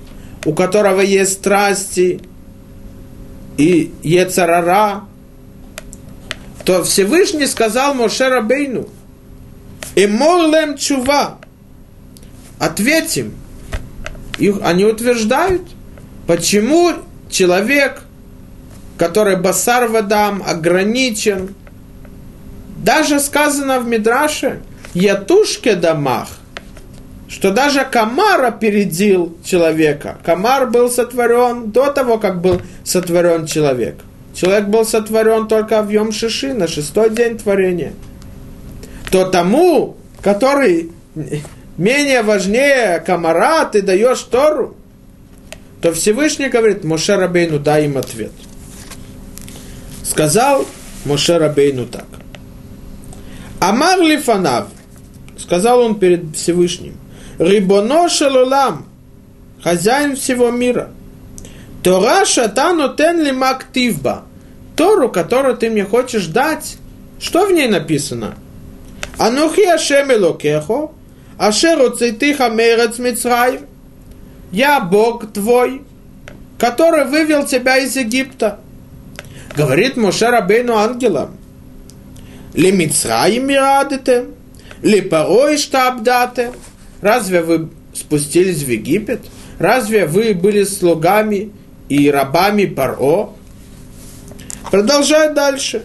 [0.44, 2.20] у которого есть страсти
[3.56, 5.04] и ецарара,
[6.64, 8.88] то Всевышний сказал Моше Рабейну–
[9.95, 11.38] и морлем чува.
[12.59, 13.34] Ответим.
[14.38, 15.62] Их, они утверждают,
[16.26, 16.93] почему
[17.28, 18.03] человек,
[18.97, 21.55] который басар вадам, ограничен,
[22.78, 24.61] даже сказано в Мидраше,
[24.95, 26.28] ятушке домах,
[27.28, 30.18] что даже Камар опередил человека.
[30.24, 33.97] Камар был сотворен до того, как был сотворен человек.
[34.34, 37.93] Человек был сотворен только в Йом Шиши, на шестой день творения–
[39.11, 40.92] то тому, который
[41.76, 44.76] менее важнее комара, ты даешь Тору,
[45.80, 48.32] то Всевышний говорит, Моше Рабейну, дай им ответ.
[50.04, 50.66] Сказал
[51.04, 52.06] Моше Рабейну так.
[53.61, 54.68] Амар Лифанав,
[55.38, 56.96] сказал он перед Всевышним,
[57.38, 58.86] Рибоно Шалулам,
[59.62, 60.90] хозяин всего мира,
[61.82, 64.24] Тора шатану тен ли мактивба,
[64.76, 66.76] Тору, которую ты мне хочешь дать,
[67.18, 68.36] что в ней написано?
[69.21, 70.93] Анухи Ашем Элокехо,
[71.37, 73.66] Ашер Уцейтиха Мерец Мицраим.
[74.51, 75.83] Я Бог твой,
[76.59, 78.61] который вывел тебя из Египта.
[79.55, 81.37] Говорит Моше Рабейну ангелам.
[82.55, 84.25] Ли Мицраим мирадите,
[84.81, 86.53] ли Парой штабдате.
[87.03, 89.21] Разве вы спустились в Египет?
[89.59, 91.53] Разве вы были слугами
[91.91, 93.35] и рабами Паро?
[94.71, 95.85] Продолжай дальше.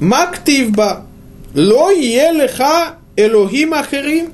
[0.00, 1.06] Мактивба.
[1.54, 4.32] Ло елеха элохим ахерим.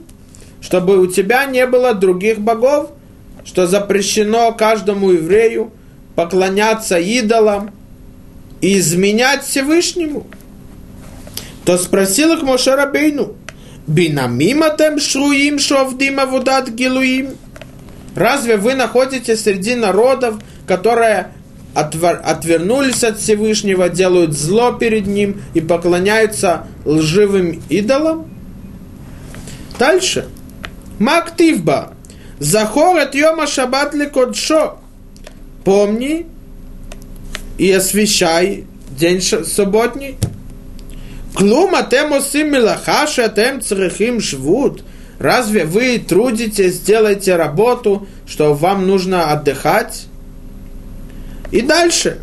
[0.60, 2.90] Чтобы у тебя не было других богов,
[3.44, 5.72] что запрещено каждому еврею
[6.14, 7.70] поклоняться идолам
[8.60, 10.26] и изменять Всевышнему.
[11.64, 13.36] То спросил их Моше Рабейну,
[13.86, 17.36] Бинамима тем шруим шовдим авудат гилуим.
[18.14, 20.36] Разве вы находитесь среди народов,
[20.66, 21.32] которые
[21.74, 28.28] отвер, отвернулись от Всевышнего, делают зло перед Ним и поклоняются лживым идолам.
[29.78, 30.26] Дальше.
[30.98, 31.92] Мактивба.
[32.38, 34.78] Захор от Йома Шаббат Лекодшо.
[35.64, 36.26] Помни
[37.58, 40.16] и освящай день субботний.
[41.34, 44.84] Клум атем осим милаха, атем црехим швуд.
[45.18, 50.06] Разве вы трудитесь, делаете работу, что вам нужно отдыхать?
[51.54, 52.18] И дальше.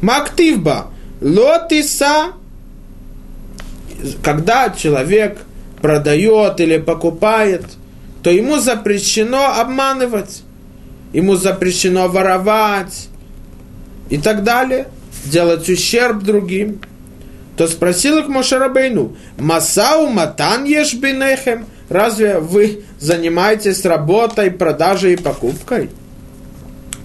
[0.00, 0.92] Мактивба.
[1.20, 2.34] Лотиса.
[4.22, 5.38] Когда человек
[5.82, 7.64] продает или покупает,
[8.22, 10.42] то ему запрещено обманывать,
[11.12, 13.08] ему запрещено воровать
[14.08, 14.86] и так далее,
[15.24, 16.80] делать ущерб другим.
[17.56, 25.90] то спросил их Мошарабейну, Масау Матан ешь бинехем, разве вы занимаетесь работой, продажей и покупкой?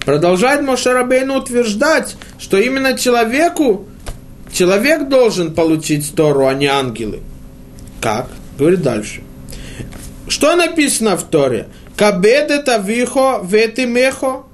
[0.06, 3.86] Продолжает Мошарабейну утверждать, что именно человеку,
[4.52, 7.22] человек должен получить Тору, а не ангелы.
[8.00, 8.28] Как?
[8.56, 9.22] Говорит дальше.
[10.28, 11.66] Что написано в Торе?
[11.96, 14.44] Кабед это вихо ветимехо,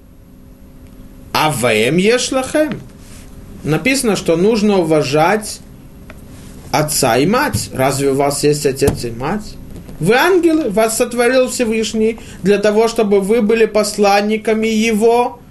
[1.35, 2.81] а вем ешлахем.
[3.63, 5.61] Написано, что нужно уважать
[6.73, 7.69] отца и мать.
[7.75, 9.55] Разве у вас есть отец и мать?
[10.01, 15.42] Вы ангелы, вас сотворил Всевышний для того, чтобы вы были посланниками Его,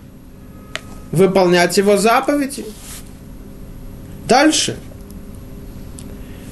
[1.11, 2.65] выполнять Его заповеди.
[4.27, 4.77] Дальше.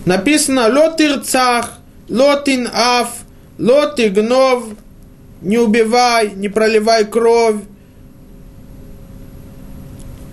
[0.05, 1.79] Написано «Лотирцах»,
[2.09, 3.09] «Лотин аф»,
[3.57, 4.63] «Лотигнов»,
[5.41, 7.61] «Не убивай», «Не проливай кровь»,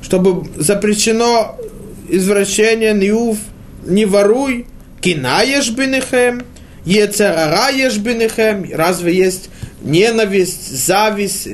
[0.02, 1.56] чтобы запрещено
[2.08, 3.38] извращение, ниуф–
[3.86, 4.66] не воруй,
[5.00, 6.42] кинаешь бинехем,
[6.84, 9.50] ецерараешь бинехем, разве есть
[9.82, 11.48] ненависть, зависть,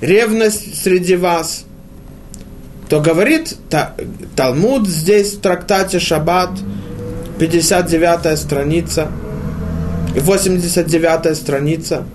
[0.00, 1.64] ревность среди вас?
[2.88, 3.56] То говорит
[4.36, 6.50] Талмуд здесь в трактате Шаббат,
[7.38, 9.08] 59 страница,
[10.14, 12.06] 89 страница,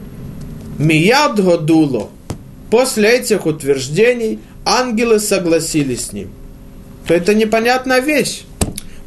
[0.78, 2.10] Мияд Годуло.
[2.70, 6.30] После этих утверждений ангелы согласились с ним.
[7.06, 8.44] То это непонятная вещь.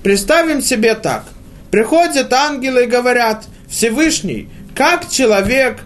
[0.03, 1.25] Представим себе так.
[1.71, 5.81] Приходят ангелы и говорят, Всевышний, как человек,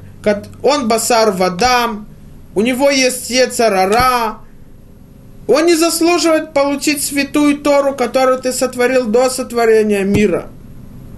[0.62, 2.08] он басар вадам,
[2.54, 4.38] у него есть ецарара,
[5.48, 10.48] он не заслуживает получить святую Тору, которую ты сотворил до сотворения мира.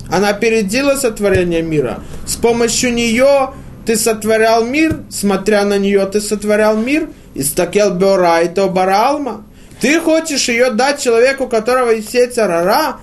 [0.08, 2.00] Она опередила сотворение мира.
[2.26, 3.50] С помощью нее
[3.84, 9.44] ты сотворял мир, смотря на нее ты сотворял мир, и стакел бера и то баралма.
[9.80, 12.98] Ты хочешь ее дать человеку, у которого есть царара,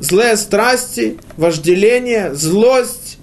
[0.00, 3.18] злые страсти, вожделение, злость,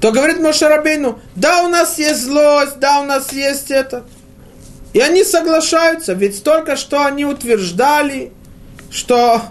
[0.00, 4.04] то говорит Мошарабейну, да, у нас есть злость, да, у нас есть это.
[4.94, 8.32] И они соглашаются, ведь только что они утверждали,
[8.90, 9.42] что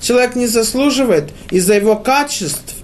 [0.00, 2.74] человек не заслуживает из-за его качеств,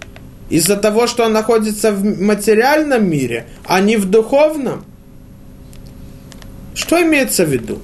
[0.50, 4.84] из-за того, что он находится в материальном мире, а не в духовном.
[6.74, 7.80] Что имеется в виду?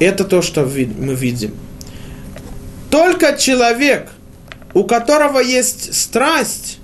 [0.00, 1.54] Это то, что мы видим.
[2.90, 4.08] Только человек,
[4.72, 6.78] у которого есть страсть,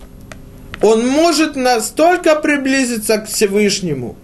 [0.83, 4.17] он может настолько приблизиться к Всевышнему,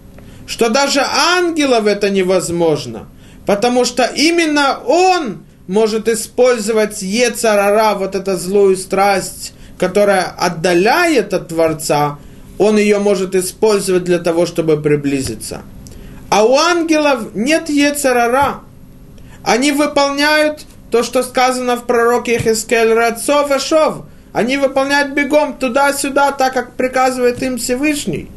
[0.47, 3.07] что даже ангелов это невозможно,
[3.45, 12.17] потому что именно он может использовать Ецарара, вот эту злую страсть, которая отдаляет от Творца,
[12.57, 15.61] он ее может использовать для того, чтобы приблизиться.
[16.29, 18.61] А у ангелов нет Ецарара,
[19.43, 24.03] они выполняют то, что сказано в пророке Хискель Рацов и Шов.
[24.33, 28.29] Они выполняют бегом туда-сюда, так как приказывает им Всевышний.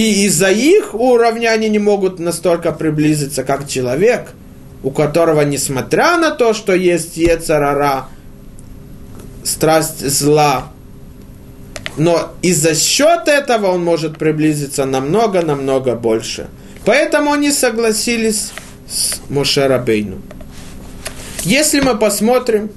[0.00, 4.30] И из-за их уровня они не могут настолько приблизиться, как человек,
[4.82, 8.06] у которого, несмотря на то, что есть Ецарара,
[9.44, 10.68] страсть зла,
[11.98, 16.48] но и за счет этого он может приблизиться намного-намного больше.
[16.86, 18.52] Поэтому они согласились
[18.88, 20.22] с Мошерабейну.
[21.44, 22.70] Если мы посмотрим,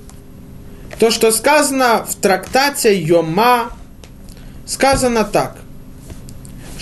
[1.00, 3.72] то, что сказано в трактате Йома,
[4.66, 5.63] сказано так,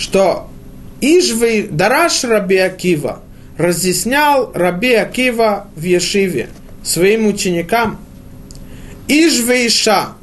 [0.02, 0.48] что
[1.00, 3.20] Ижвей Дараш Раби Акива
[3.56, 6.48] разъяснял Раби Акива в Ешиве
[6.82, 8.00] своим ученикам
[9.06, 10.14] Ижвей Иша,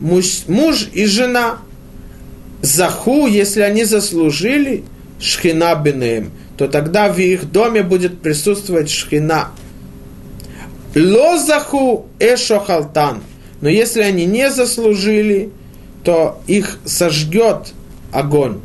[0.00, 1.60] муж, муж и жена,
[2.60, 4.84] Заху, если они заслужили
[5.18, 9.48] Шхина Бенеем, то тогда в их доме будет присутствовать Шхина.
[10.94, 13.22] Лозаху эшохалтан.
[13.60, 15.50] Но если они не заслужили,
[16.02, 17.72] то их сожгет
[18.12, 18.60] огонь.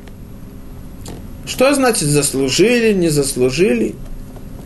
[1.45, 3.95] Что значит заслужили, не заслужили?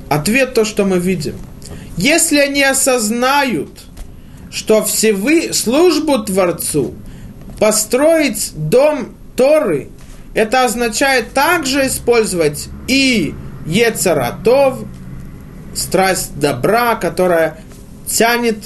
[0.10, 1.36] Ответ то, что мы видим.
[1.98, 3.70] Если они осознают,
[4.52, 6.94] что всевы службу Творцу,
[7.60, 9.90] построить дом Торы,
[10.34, 13.34] это означает также использовать и
[13.66, 14.80] Ецаратов,
[15.74, 17.58] страсть добра, которая
[18.06, 18.58] тянет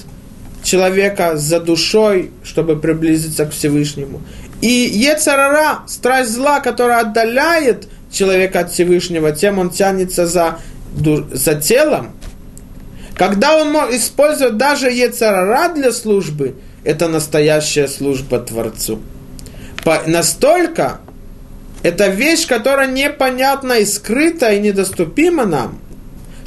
[0.64, 4.22] человека за душой, чтобы приблизиться к Всевышнему.
[4.62, 10.60] И Ецарара, страсть зла, которая отдаляет человека от Всевышнего, тем он тянется за,
[11.32, 12.12] за телом.
[13.16, 19.00] Когда он использует даже Ецарара для службы, это настоящая служба Творцу.
[19.84, 21.00] По, настолько
[21.84, 25.80] это вещь, которая непонятна и скрыта и недоступима нам–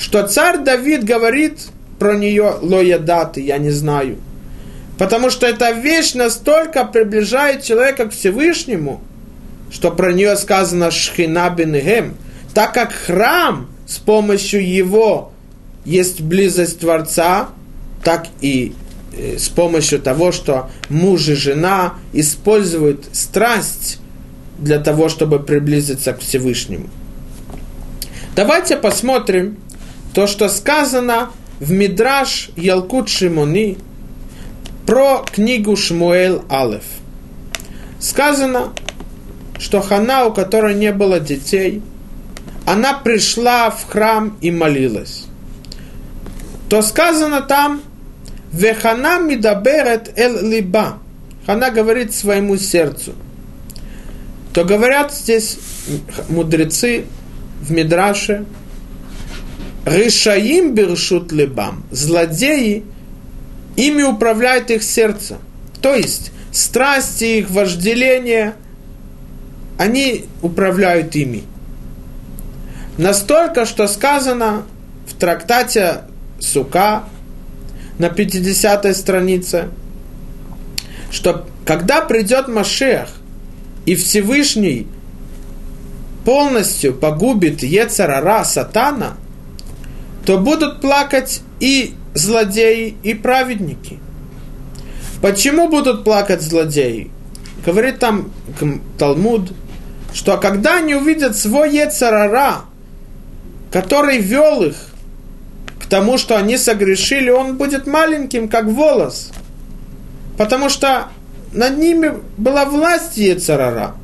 [0.02, 1.60] что царь Давид говорит
[1.98, 4.18] про нее лоядаты, я не знаю.
[4.98, 9.00] Потому что эта вещь настолько приближает человека к Всевышнему,
[9.72, 12.14] что про нее сказано Шхина Бенегем,
[12.54, 15.32] так как храм с помощью его
[15.84, 17.48] есть близость Творца,
[18.04, 18.74] так и
[19.16, 23.98] э, с помощью того, что муж и жена используют страсть
[24.58, 26.88] для того, чтобы приблизиться к Всевышнему.
[28.36, 29.56] Давайте посмотрим
[30.14, 33.78] то, что сказано в Мидраш Ялкут Шимони
[34.86, 36.84] про книгу Шмуэл Алеф.
[37.98, 38.72] Сказано,
[39.62, 41.82] что Хана, у которой не было детей,
[42.66, 45.26] она пришла в храм и молилась.
[46.68, 47.80] То сказано там,
[48.52, 50.98] Вехана мидаберет эл либа.
[51.46, 53.14] Хана говорит своему сердцу.
[54.52, 55.58] То говорят здесь
[56.28, 57.04] мудрецы
[57.60, 58.44] в Мидраше,
[59.84, 61.84] Ришаим бершут либам.
[61.92, 62.84] Злодеи,
[63.76, 65.38] ими управляет их сердце.
[65.80, 68.54] То есть, страсти их, вожделения,
[69.78, 71.44] они управляют ими.
[72.98, 74.64] Настолько, что сказано
[75.06, 76.02] в трактате
[76.38, 77.04] Сука
[77.98, 79.68] на 50 странице,
[81.10, 83.08] что когда придет Машех
[83.86, 84.86] и Всевышний
[86.24, 89.16] полностью погубит Ецарара, Сатана,
[90.24, 93.98] то будут плакать и злодеи, и праведники.
[95.20, 97.10] Почему будут плакать злодеи?
[97.64, 98.30] Говорит там
[98.98, 99.52] Талмуд,
[100.14, 102.62] что когда они увидят свой Ецарара,
[103.70, 104.76] который вел их
[105.80, 109.30] к тому, что они согрешили, он будет маленьким, как волос.
[110.36, 111.08] Потому что
[111.52, 113.94] над ними была власть Ецарара.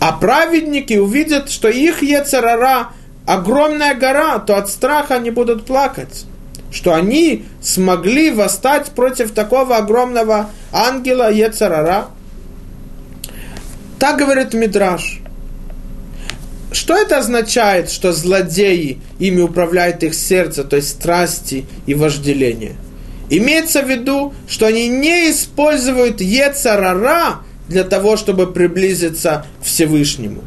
[0.00, 2.88] А праведники увидят, что их Ецарара
[3.26, 6.24] огромная гора, то от страха они будут плакать.
[6.70, 12.06] Что они смогли восстать против такого огромного ангела Ецарара.
[13.98, 15.20] Так говорит Мидраш.
[16.70, 22.76] Что это означает, что злодеи ими управляют их сердце, то есть страсти и вожделение?
[23.30, 30.42] Имеется в виду, что они не используют Ецарара для того, чтобы приблизиться к Всевышнему.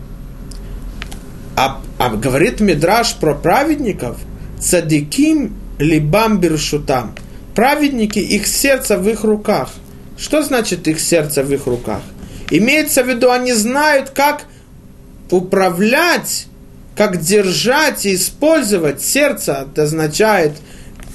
[1.56, 4.18] А, а говорит Мидраш про праведников,
[4.60, 7.16] цадиким либам биршутам.
[7.56, 9.70] Праведники, их сердце в их руках.
[10.18, 12.02] Что значит их сердце в их руках?
[12.52, 14.46] Имеется в виду, они знают, как
[15.32, 16.46] управлять,
[16.96, 19.66] как держать и использовать сердце.
[19.72, 20.52] Это означает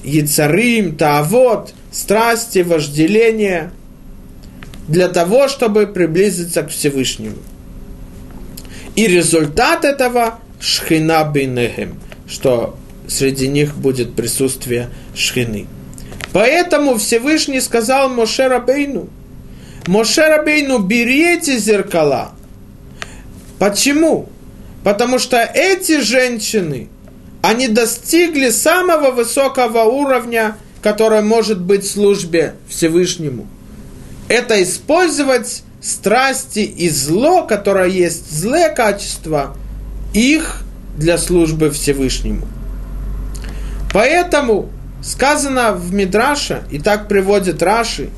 [0.02, 3.70] яцарим, таавот, страсти, вожделение–
[4.88, 7.36] для того, чтобы приблизиться к Всевышнему.
[8.94, 12.76] И результат этого– шхина бейнехем, что
[13.08, 15.66] среди них будет присутствие шхины.
[16.32, 19.08] Поэтому Всевышний сказал Моше Рабейну,
[19.86, 22.32] Моше Рабейну, бери эти зеркала.
[23.58, 24.28] Почему?
[24.84, 26.88] Потому что эти женщины,
[27.42, 33.46] они достигли самого высокого уровня, который может быть в службе Всевышнему–
[34.28, 39.56] это использовать страсти и зло, которое есть злое качество,
[40.12, 40.62] их
[40.96, 42.46] для службы Всевышнему.
[43.92, 44.68] Поэтому
[45.02, 48.10] сказано в Мидраше, и так приводит Раши,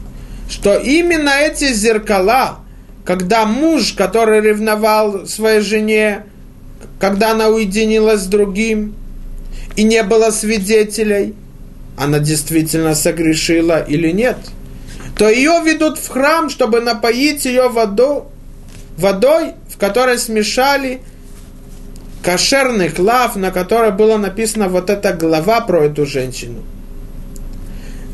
[0.48, 2.60] что именно эти зеркала,
[3.04, 6.24] когда муж, который ревновал своей жене,
[6.98, 8.94] когда она уединилась с другим,
[9.76, 11.34] и не было свидетелей,
[11.96, 14.38] она действительно согрешила или нет–
[15.18, 18.22] то ее ведут в храм, чтобы напоить ее водой,
[18.96, 21.00] водой, в которой смешали
[22.22, 26.62] кошерный клав, на которой было написано вот эта глава про эту женщину.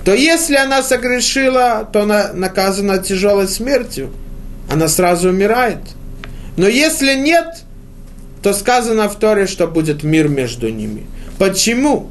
[0.04, 4.10] То если она согрешила, то она наказана тяжелой смертью.
[4.70, 5.80] Она сразу умирает.
[6.56, 7.62] Но если нет,
[8.42, 11.06] то сказано в Торе, что будет мир между ними.
[11.38, 12.10] Почему?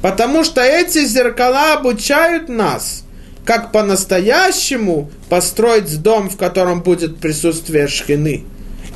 [0.00, 3.02] Потому что эти зеркала обучают нас–
[3.44, 8.44] как по-настоящему построить дом, в котором будет присутствие шхины.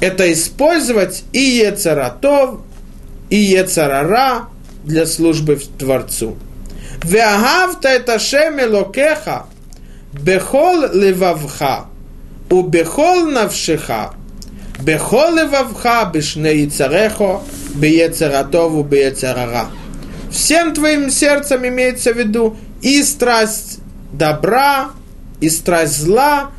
[0.01, 2.61] Это использовать и Ецаратов,
[3.31, 4.49] и Ецарара
[4.85, 6.37] для службы Творцу.
[7.05, 9.47] Веагавта это шеме локеха,
[10.13, 11.87] бехол левавха,
[12.51, 14.15] у бехол навшиха,
[14.81, 17.43] бехол левавха, бешне Яцарехо,
[17.75, 19.69] беецаратову, беецарара.
[20.31, 23.79] Всем твоим сердцем имеется в виду и страсть
[24.13, 24.91] добра
[25.41, 26.51] и страсть зла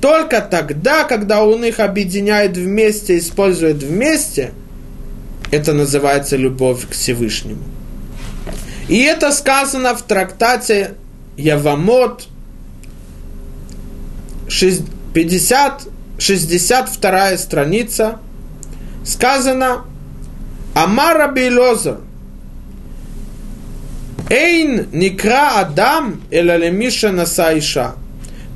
[0.00, 4.52] только тогда, когда он их объединяет вместе, использует вместе,
[5.50, 7.62] это называется любовь к Всевышнему.
[8.88, 10.94] И это сказано в трактате
[11.36, 12.26] Явамот
[15.14, 18.18] 50, 62 страница.
[19.04, 19.84] Сказано
[20.74, 22.00] Амара Бейлозер
[24.30, 27.94] Эйн никра Адам элалемиша насайша.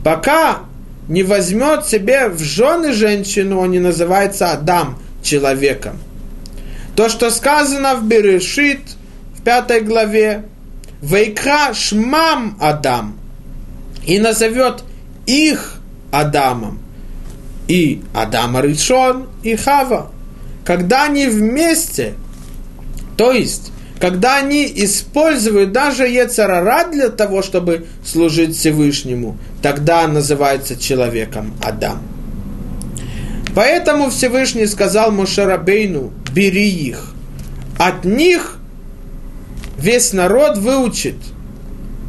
[0.05, 0.61] Пока
[1.09, 5.99] не возьмет себе в жены женщину, он не называется Адам, человеком.
[6.95, 8.81] То, что сказано в Берешит,
[9.43, 10.45] в пятой главе,
[11.01, 13.19] Вейкра Шмам Адам,
[14.07, 14.85] и назовет
[15.27, 15.81] их
[16.13, 16.79] Адамом,
[17.67, 20.13] и Адама Ришон, и Хава.
[20.65, 22.15] Когда они вместе,
[23.17, 31.55] то есть когда они используют даже Ецарара для того, чтобы служить Всевышнему, тогда называется человеком
[31.63, 32.03] Адам.
[33.55, 37.13] Поэтому Всевышний сказал Мошерабейну, бери их.
[37.79, 38.59] От них
[39.83, 41.17] весь народ выучит,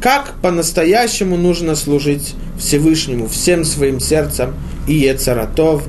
[0.00, 4.54] как по-настоящему нужно служить Всевышнему всем своим сердцем
[4.86, 5.82] и Ецаратов,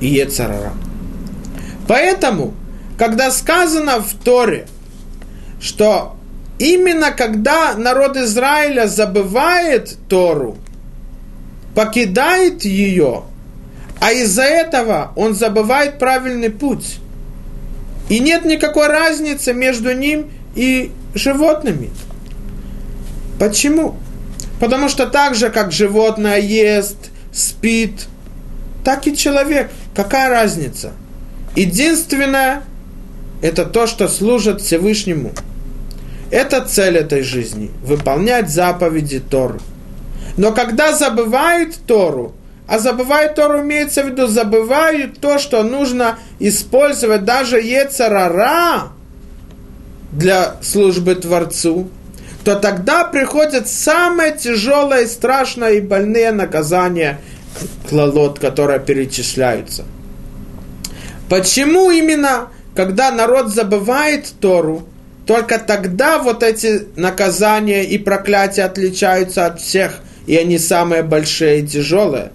[0.00, 0.72] и Ецарара.
[1.88, 2.54] Поэтому,
[2.96, 4.66] когда сказано в Торе–
[5.64, 6.16] что
[6.58, 10.58] именно когда народ Израиля забывает Тору,
[11.74, 13.22] покидает ее,
[13.98, 16.98] а из-за этого он забывает правильный путь.
[18.10, 21.90] И нет никакой разницы между ним и животными.
[23.38, 23.96] Почему?
[24.60, 26.96] Потому что так же, как животное ест,
[27.32, 28.06] спит,
[28.84, 29.70] так и человек.
[29.94, 30.92] Какая разница?
[31.56, 32.62] Единственное,
[33.42, 35.32] это то, что служит Всевышнему–
[36.34, 39.60] это цель этой жизни– выполнять заповеди Торы.
[40.36, 42.34] Но когда забывают Тору,
[42.66, 48.88] а забывают Тору имеется в виду, забывают то, что нужно использовать даже Ецарара
[50.14, 51.88] для службы Творцу,
[52.44, 57.20] то тогда приходят самые тяжелые, страшные и больные наказания
[57.88, 59.84] клалот, которые перечисляются.
[61.28, 64.86] Почему именно, когда народ забывает Тору,
[65.26, 71.66] только тогда вот эти наказания и проклятия отличаются от всех, и они самые большие и
[71.66, 72.30] тяжелые.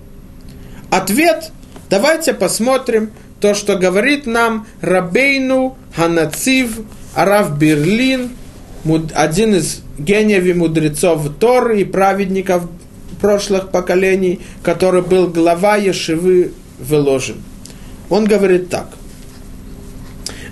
[0.89, 1.51] Ответ,
[1.89, 6.79] давайте посмотрим то, что говорит нам Рабейну Ханацив
[7.13, 8.31] Арав Берлин,
[9.13, 12.63] один из гениев и мудрецов Торы и праведников
[13.19, 17.43] прошлых поколений, который был глава Ешивы Веложин.
[18.09, 18.89] Он говорит так.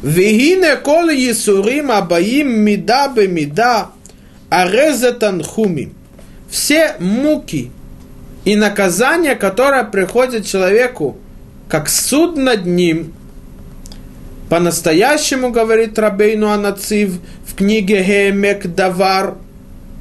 [0.01, 3.87] Вегине кол Есурим Абаим Мида Бемида
[4.49, 5.93] Арезе Танхумим.
[6.49, 7.71] Все муки
[8.45, 11.17] и наказания, которые приходят человеку,
[11.67, 13.13] как суд над ним,
[14.49, 19.35] по-настоящему, говорит Рабейну Анацив в книге Геемек Давар,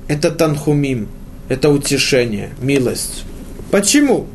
[0.09, 1.09] это Танхумим,
[1.49, 3.25] это утешение, милость.
[3.71, 4.27] Почему?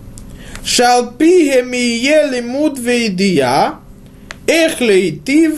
[0.64, 3.76] Шалпи гемиели муд вейдия,
[4.48, 5.54] Эх лейтив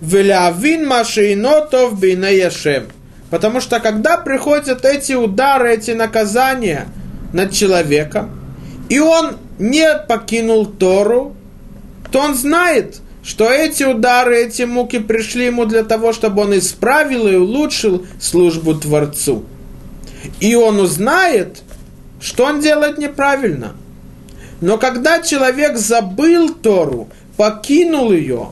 [0.00, 2.84] велявин машейнотов бейнеяшем.
[3.28, 6.88] Потому что когда приходят эти удары, эти наказания
[7.32, 8.30] над человеком,
[8.88, 11.36] и он не покинул Тору,
[12.10, 17.28] то он знает, что эти удары, эти муки пришли ему для того, чтобы он исправил
[17.28, 19.44] и улучшил службу Творцу.
[20.40, 21.62] И он узнает,
[22.20, 23.74] что он делает неправильно.
[24.60, 28.50] Но когда человек забыл Тору, покинул ее,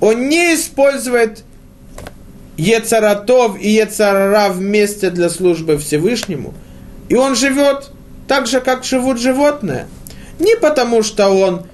[0.00, 1.44] он не использует
[2.56, 6.54] Ецаратов и Ецарара вместе для службы Всевышнему,
[7.08, 7.90] и он живет
[8.26, 9.86] так же, как живут животные.
[10.38, 11.66] Не потому, что он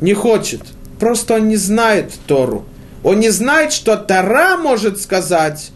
[0.00, 0.62] не хочет,
[1.02, 2.64] просто он не знает Тору.
[3.02, 5.72] Он не знает, что Тора может сказать,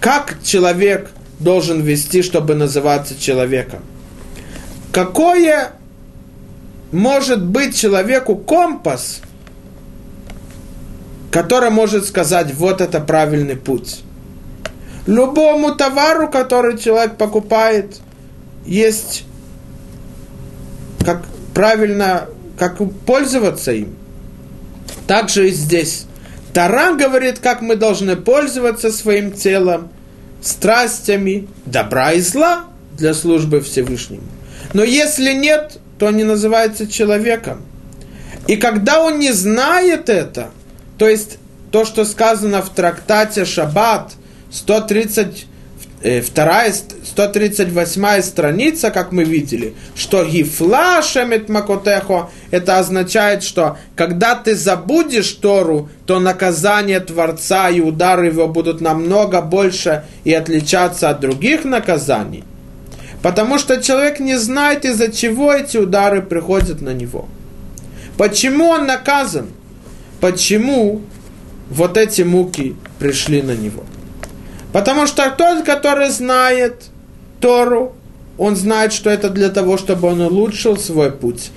[0.00, 3.78] как человек должен вести, чтобы называться человеком.
[4.90, 5.74] Какое
[6.90, 9.20] может быть человеку компас,
[11.30, 14.02] который может сказать, вот это правильный путь.
[15.06, 18.00] Любому товару, который человек покупает,
[18.66, 19.22] есть
[21.04, 21.22] как
[21.54, 22.26] правильно,
[22.58, 23.96] как пользоваться им.
[25.06, 26.06] Также и здесь.
[26.52, 29.90] Таран говорит, как мы должны пользоваться своим телом,
[30.42, 32.64] страстями добра и зла
[32.98, 34.22] для службы Всевышнему.
[34.74, 37.62] Но если нет, то он не называется человеком.
[38.46, 40.50] И когда он не знает это,
[40.98, 41.38] то есть
[41.70, 44.12] то, что сказано в трактате Шаббат,
[44.50, 45.51] 130, э,
[46.24, 54.56] вторая, 138 страница, как мы видели, что гифла шемет макотехо, это означает, что когда ты
[54.56, 61.64] забудешь Тору, то наказание Творца и удары его будут намного больше и отличаться от других
[61.64, 62.44] наказаний.
[63.22, 67.28] Потому что человек не знает, из-за чего эти удары приходят на него.
[68.18, 69.48] Почему он наказан?
[70.20, 71.02] Почему
[71.70, 73.84] вот эти муки пришли на него?
[74.72, 76.84] Потому что тот, который знает
[77.40, 77.94] Тору,
[78.38, 81.50] он знает, что это для того, чтобы он улучшил свой путь,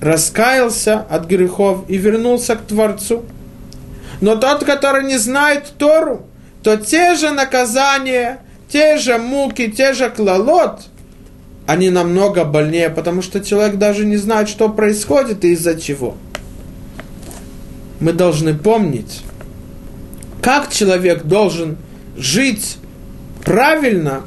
[0.00, 3.24] раскаялся от грехов и вернулся к Творцу.
[4.20, 6.26] Но тот, который не знает Тору,
[6.62, 10.80] то те же наказания, те же муки, те же клалот,
[11.66, 16.16] они намного больнее, потому что человек даже не знает, что происходит и из-за чего.
[18.00, 19.22] Мы должны помнить,
[20.40, 21.76] как человек должен
[22.16, 22.78] жить
[23.44, 24.24] правильно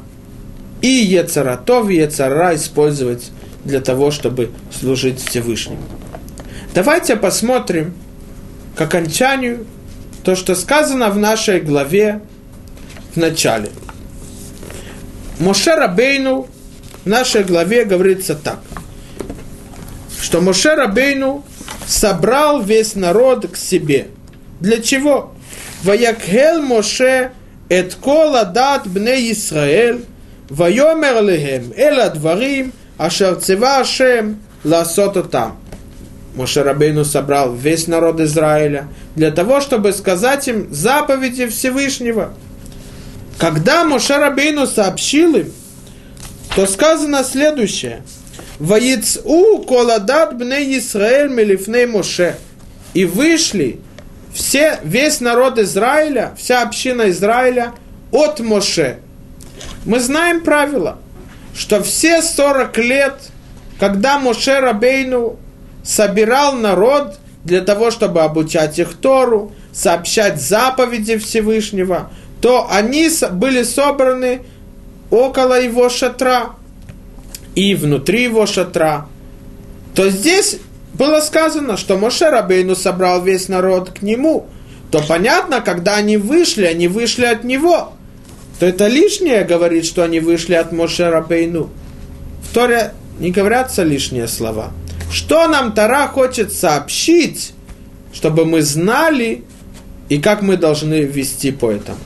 [0.80, 3.30] и Ецаратов, и Ецара использовать
[3.64, 5.82] для того, чтобы служить Всевышнему.
[6.74, 7.94] Давайте посмотрим
[8.76, 9.66] к окончанию
[10.22, 12.20] то, что сказано в нашей главе
[13.14, 13.70] в начале.
[15.38, 16.46] Моше Рабейну
[17.04, 18.60] в нашей главе говорится так,
[20.20, 21.44] что Моше Рабейну
[21.86, 24.08] собрал весь народ к себе.
[24.60, 25.32] Для чего?
[25.82, 27.32] Ваякхел Моше
[27.69, 29.97] את כל הדת בני ישראל,
[30.51, 34.33] ויאמר להם, אלה הדברים אשר ציווה השם
[34.65, 35.49] לעשות אותם.
[36.35, 42.33] Моше Рабейну собрал весь народ Израиля для того, чтобы сказать им заповеди Всевышнего.
[43.37, 45.53] Когда Моше Рабейну сообщил им,
[46.55, 48.01] то сказано следующее.
[48.59, 52.35] Ваицу коладат бне Исраэль мелифней Моше.
[52.93, 53.79] И вышли
[54.32, 57.72] все, весь народ Израиля, вся община Израиля
[58.12, 58.98] от Моше.
[59.84, 60.98] Мы знаем правило,
[61.54, 63.14] что все 40 лет,
[63.78, 65.36] когда Моше Рабейну
[65.82, 72.10] собирал народ для того, чтобы обучать их Тору, сообщать заповеди Всевышнего,
[72.40, 74.42] то они были собраны
[75.10, 76.50] около его шатра
[77.54, 79.06] и внутри его шатра.
[79.94, 80.58] То здесь
[81.00, 84.46] было сказано, что Моше Рабейну собрал весь народ к нему,
[84.90, 87.94] то понятно, когда они вышли, они вышли от него,
[88.58, 91.70] то это лишнее говорит, что они вышли от Моше Рабейну.
[92.42, 94.72] В Торе не говорятся лишние слова.
[95.10, 97.54] Что нам Тара хочет сообщить,
[98.12, 99.44] чтобы мы знали
[100.10, 101.96] и как мы должны вести по этому.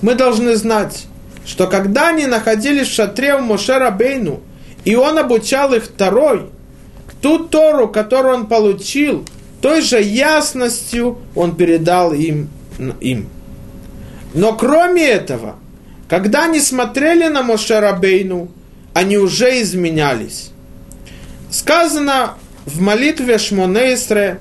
[0.00, 1.04] Мы должны знать,
[1.44, 4.40] что когда они находились в шатре у Моше Рабейну,
[4.86, 6.46] и он обучал их второй,
[7.24, 9.24] ту Тору, которую он получил,
[9.62, 12.50] той же ясностью он передал им.
[13.00, 13.30] им.
[14.34, 15.56] Но кроме этого,
[16.06, 18.48] когда они смотрели на Мошерабейну,
[18.92, 20.50] они уже изменялись.
[21.48, 22.34] Сказано
[22.66, 24.40] в молитве Шмонейстре,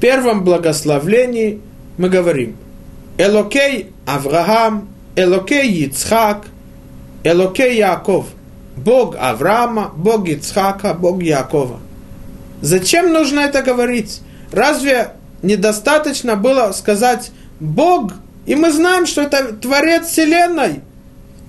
[0.00, 1.60] первом благословлении,
[1.98, 2.56] мы говорим
[3.18, 6.46] Элокей Авраам, Элокей Ицхак,
[7.22, 8.28] Элокей Яков–
[8.84, 11.80] Бог Авраама, Бог Ицхака, Бог Якова.
[12.62, 14.20] Зачем нужно это говорить?
[14.52, 15.12] Разве
[15.42, 18.12] недостаточно было сказать Бог,
[18.46, 20.80] и мы знаем, что это Творец Вселенной?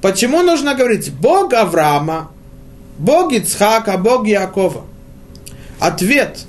[0.02, 2.32] Почему нужно говорить Бог Авраама,
[2.98, 4.84] Бог Ицхака, Бог Якова?
[5.80, 6.40] Ответ.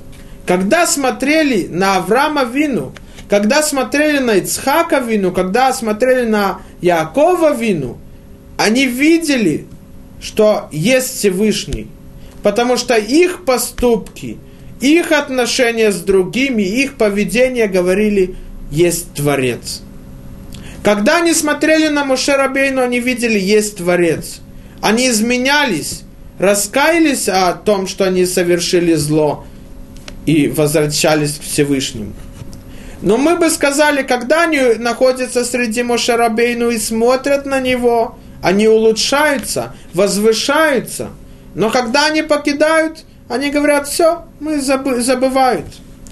[0.47, 2.93] Когда смотрели на Авраама Вину,
[3.29, 7.99] когда смотрели на Ицхака Вину, когда смотрели на Якова Вину,
[8.57, 9.67] они видели,
[10.23, 11.89] что есть Всевышний,
[12.43, 14.39] потому что их поступки,
[14.81, 18.37] их отношения с другими, их поведение говорили,
[18.71, 19.83] есть Творец.
[20.85, 24.41] Когда они смотрели на Моше Рабейну, они видели, есть Творец.
[24.81, 26.03] Они изменялись,
[26.39, 29.45] раскаялись о том, что они совершили зло
[30.27, 32.13] и возвращались к Всевышнему.
[33.01, 39.75] Но мы бы сказали, когда они находятся среди Мошарабейну и смотрят на него, они улучшаются,
[39.95, 41.11] возвышаются.
[41.55, 45.67] Но когда они покидают, они говорят, все, мы забы- забывают.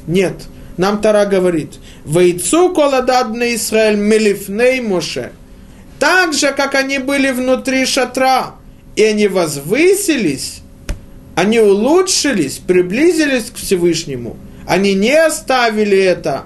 [0.07, 0.35] Нет,
[0.77, 1.75] нам Тара говорит,
[2.05, 5.33] «Вейцу колададны Израиль мелифней Моше».
[5.99, 8.55] Так же, как они были внутри шатра,
[8.97, 10.63] и они возвысились,
[11.35, 14.37] они улучшились, приблизились к Всевышнему.
[14.67, 16.45] Они не оставили это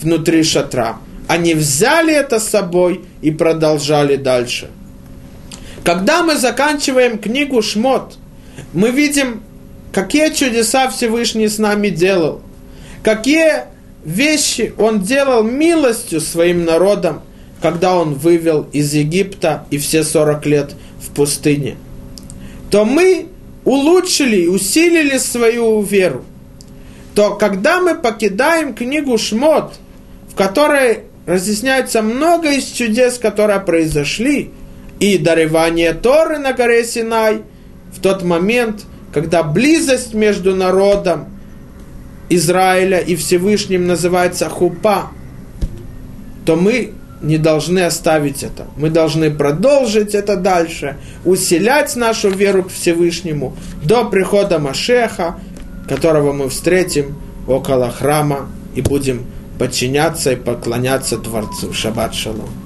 [0.00, 0.98] внутри шатра.
[1.28, 4.70] Они взяли это с собой и продолжали дальше.
[5.84, 8.16] Когда мы заканчиваем книгу Шмот,
[8.72, 9.42] мы видим,
[9.92, 12.40] какие чудеса Всевышний с нами делал,
[13.02, 13.64] какие
[14.02, 17.20] вещи Он делал милостью своим народом,
[17.60, 21.76] когда Он вывел из Египта и все 40 лет в пустыне,
[22.70, 23.26] то мы
[23.66, 26.24] улучшили и усилили свою веру.
[27.14, 29.74] То когда мы покидаем книгу Шмот,
[30.30, 34.50] в которой разъясняется много из чудес, которые произошли,
[35.04, 37.42] и дарование Торы на горе Синай,
[37.94, 41.26] в тот момент, когда близость между народом
[42.30, 45.10] Израиля и Всевышним называется хупа,
[46.46, 48.66] то мы не должны оставить это.
[48.76, 55.38] Мы должны продолжить это дальше, усилять нашу веру к Всевышнему до прихода Машеха,
[55.88, 59.26] которого мы встретим около храма и будем
[59.58, 61.72] подчиняться и поклоняться Творцу.
[61.72, 62.63] Шаббат шалом.